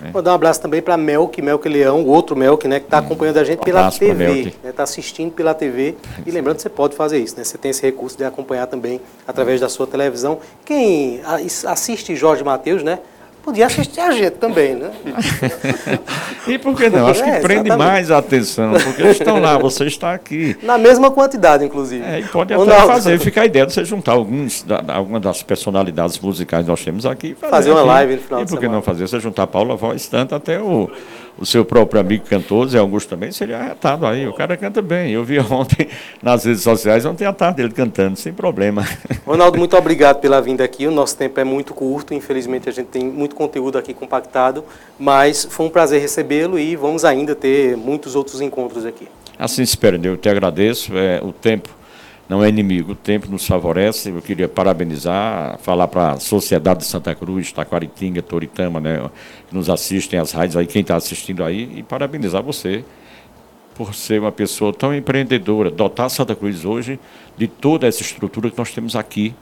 [0.00, 0.10] Né?
[0.12, 2.98] Vou dar um abraço também para Melk, Melk Leão, o outro Melk, né, que está
[2.98, 5.94] acompanhando a gente um pela TV, está né, tá assistindo pela TV.
[6.24, 7.44] E lembrando que você pode fazer isso, né?
[7.44, 10.38] Você tem esse recurso de acompanhar também através da sua televisão.
[10.64, 11.20] Quem
[11.66, 12.98] assiste Jorge Matheus, né?
[13.46, 14.90] Podia assistir a gente também, né?
[16.48, 17.06] e por que não?
[17.06, 20.56] Acho que é, prende mais a atenção, porque eles estão lá, você está aqui.
[20.64, 22.04] Na mesma quantidade, inclusive.
[22.04, 25.44] É, e pode até fazer, fica a ideia de você juntar alguns, da, algumas das
[25.44, 27.36] personalidades musicais que nós temos aqui.
[27.36, 27.88] Fazer, fazer uma aqui.
[27.88, 29.06] live no final e por que não fazer?
[29.06, 30.90] Você juntar Paula Voz tanto até o
[31.38, 34.26] o seu próprio amigo cantor, Zé Augusto também, seria arretado aí.
[34.26, 35.12] O cara canta bem.
[35.12, 35.88] Eu vi ontem
[36.22, 38.86] nas redes sociais, ontem à tarde ele cantando, sem problema.
[39.26, 40.86] Ronaldo, muito obrigado pela vinda aqui.
[40.86, 44.64] O nosso tempo é muito curto, infelizmente a gente tem muito conteúdo aqui compactado,
[44.98, 49.08] mas foi um prazer recebê-lo e vamos ainda ter muitos outros encontros aqui.
[49.38, 50.96] Assim espero, eu te agradeço.
[50.96, 51.68] É, o tempo
[52.28, 54.10] não é inimigo, o tempo nos favorece.
[54.10, 59.08] Eu queria parabenizar, falar para a sociedade de Santa Cruz, Taquaritinga, Toritama, né,
[59.48, 62.84] que nos assistem, as rádios aí, quem está assistindo aí, e parabenizar você
[63.74, 66.98] por ser uma pessoa tão empreendedora, dotar Santa Cruz hoje
[67.36, 69.34] de toda essa estrutura que nós temos aqui,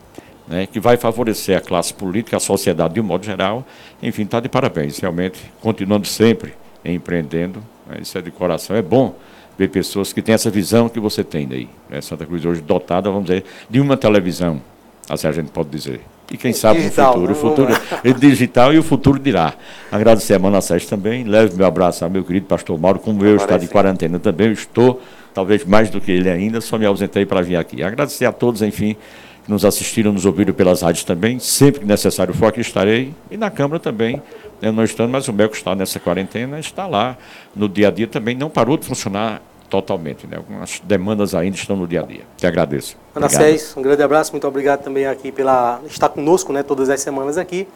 [0.47, 3.65] né, que vai favorecer a classe política, a sociedade de um modo geral.
[4.03, 6.53] Enfim, está de parabéns, realmente, continuando sempre
[6.85, 7.65] empreendendo.
[7.87, 9.15] Né, isso é de coração, é bom
[9.59, 11.69] ver pessoas que têm essa visão que você tem daí.
[11.89, 12.01] Né?
[12.01, 14.61] Santa Cruz hoje dotada, vamos dizer, de uma televisão,
[15.09, 16.01] Assim a gente pode dizer.
[16.33, 19.53] E quem sabe Digital, no futuro, o futuro é digital e o futuro dirá.
[19.93, 23.59] Agradecer a Manassés também, leve meu abraço ao meu querido pastor Mauro, como eu está
[23.59, 25.03] de quarentena também, eu estou,
[25.35, 27.83] talvez mais do que ele ainda, só me ausentei para vir aqui.
[27.83, 28.97] Agradecer a todos, enfim,
[29.45, 33.37] que nos assistiram, nos ouviram pelas rádios também, sempre que necessário for aqui estarei, e
[33.37, 34.23] na Câmara também,
[34.63, 37.17] eu não estando, mas o Melco está nessa quarentena, está lá,
[37.55, 40.37] no dia a dia também, não parou de funcionar totalmente, né?
[40.37, 42.23] algumas demandas ainda estão no dia a dia.
[42.37, 42.97] Te agradeço.
[43.15, 43.33] Obrigado.
[43.33, 47.37] Manassés, um grande abraço, muito obrigado também aqui pela estar conosco, né, todas as semanas
[47.37, 47.67] aqui.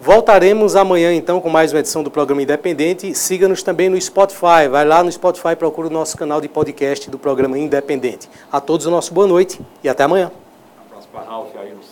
[0.00, 3.14] Voltaremos amanhã então com mais uma edição do programa Independente.
[3.14, 4.68] Siga-nos também no Spotify.
[4.70, 8.28] Vai lá no Spotify, procura o nosso canal de podcast do programa Independente.
[8.52, 10.30] A todos o nosso boa noite e até amanhã.
[11.14, 11.83] Próxima Ralf aí, Luciano.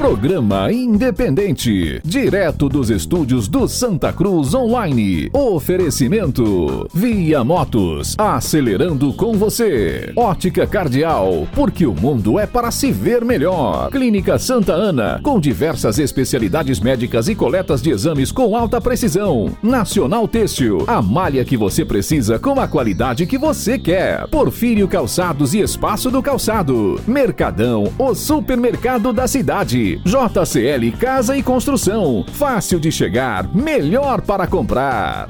[0.00, 5.28] Programa Independente, direto dos estúdios do Santa Cruz Online.
[5.30, 10.10] Oferecimento: Via Motos, acelerando com você.
[10.16, 13.90] Ótica Cardial, porque o mundo é para se ver melhor.
[13.90, 19.54] Clínica Santa Ana, com diversas especialidades médicas e coletas de exames com alta precisão.
[19.62, 24.26] Nacional Têxtil, a malha que você precisa com a qualidade que você quer.
[24.28, 26.98] Porfírio Calçados e Espaço do Calçado.
[27.06, 29.89] Mercadão, o supermercado da cidade.
[30.04, 32.24] JCL Casa e Construção.
[32.32, 35.28] Fácil de chegar, melhor para comprar.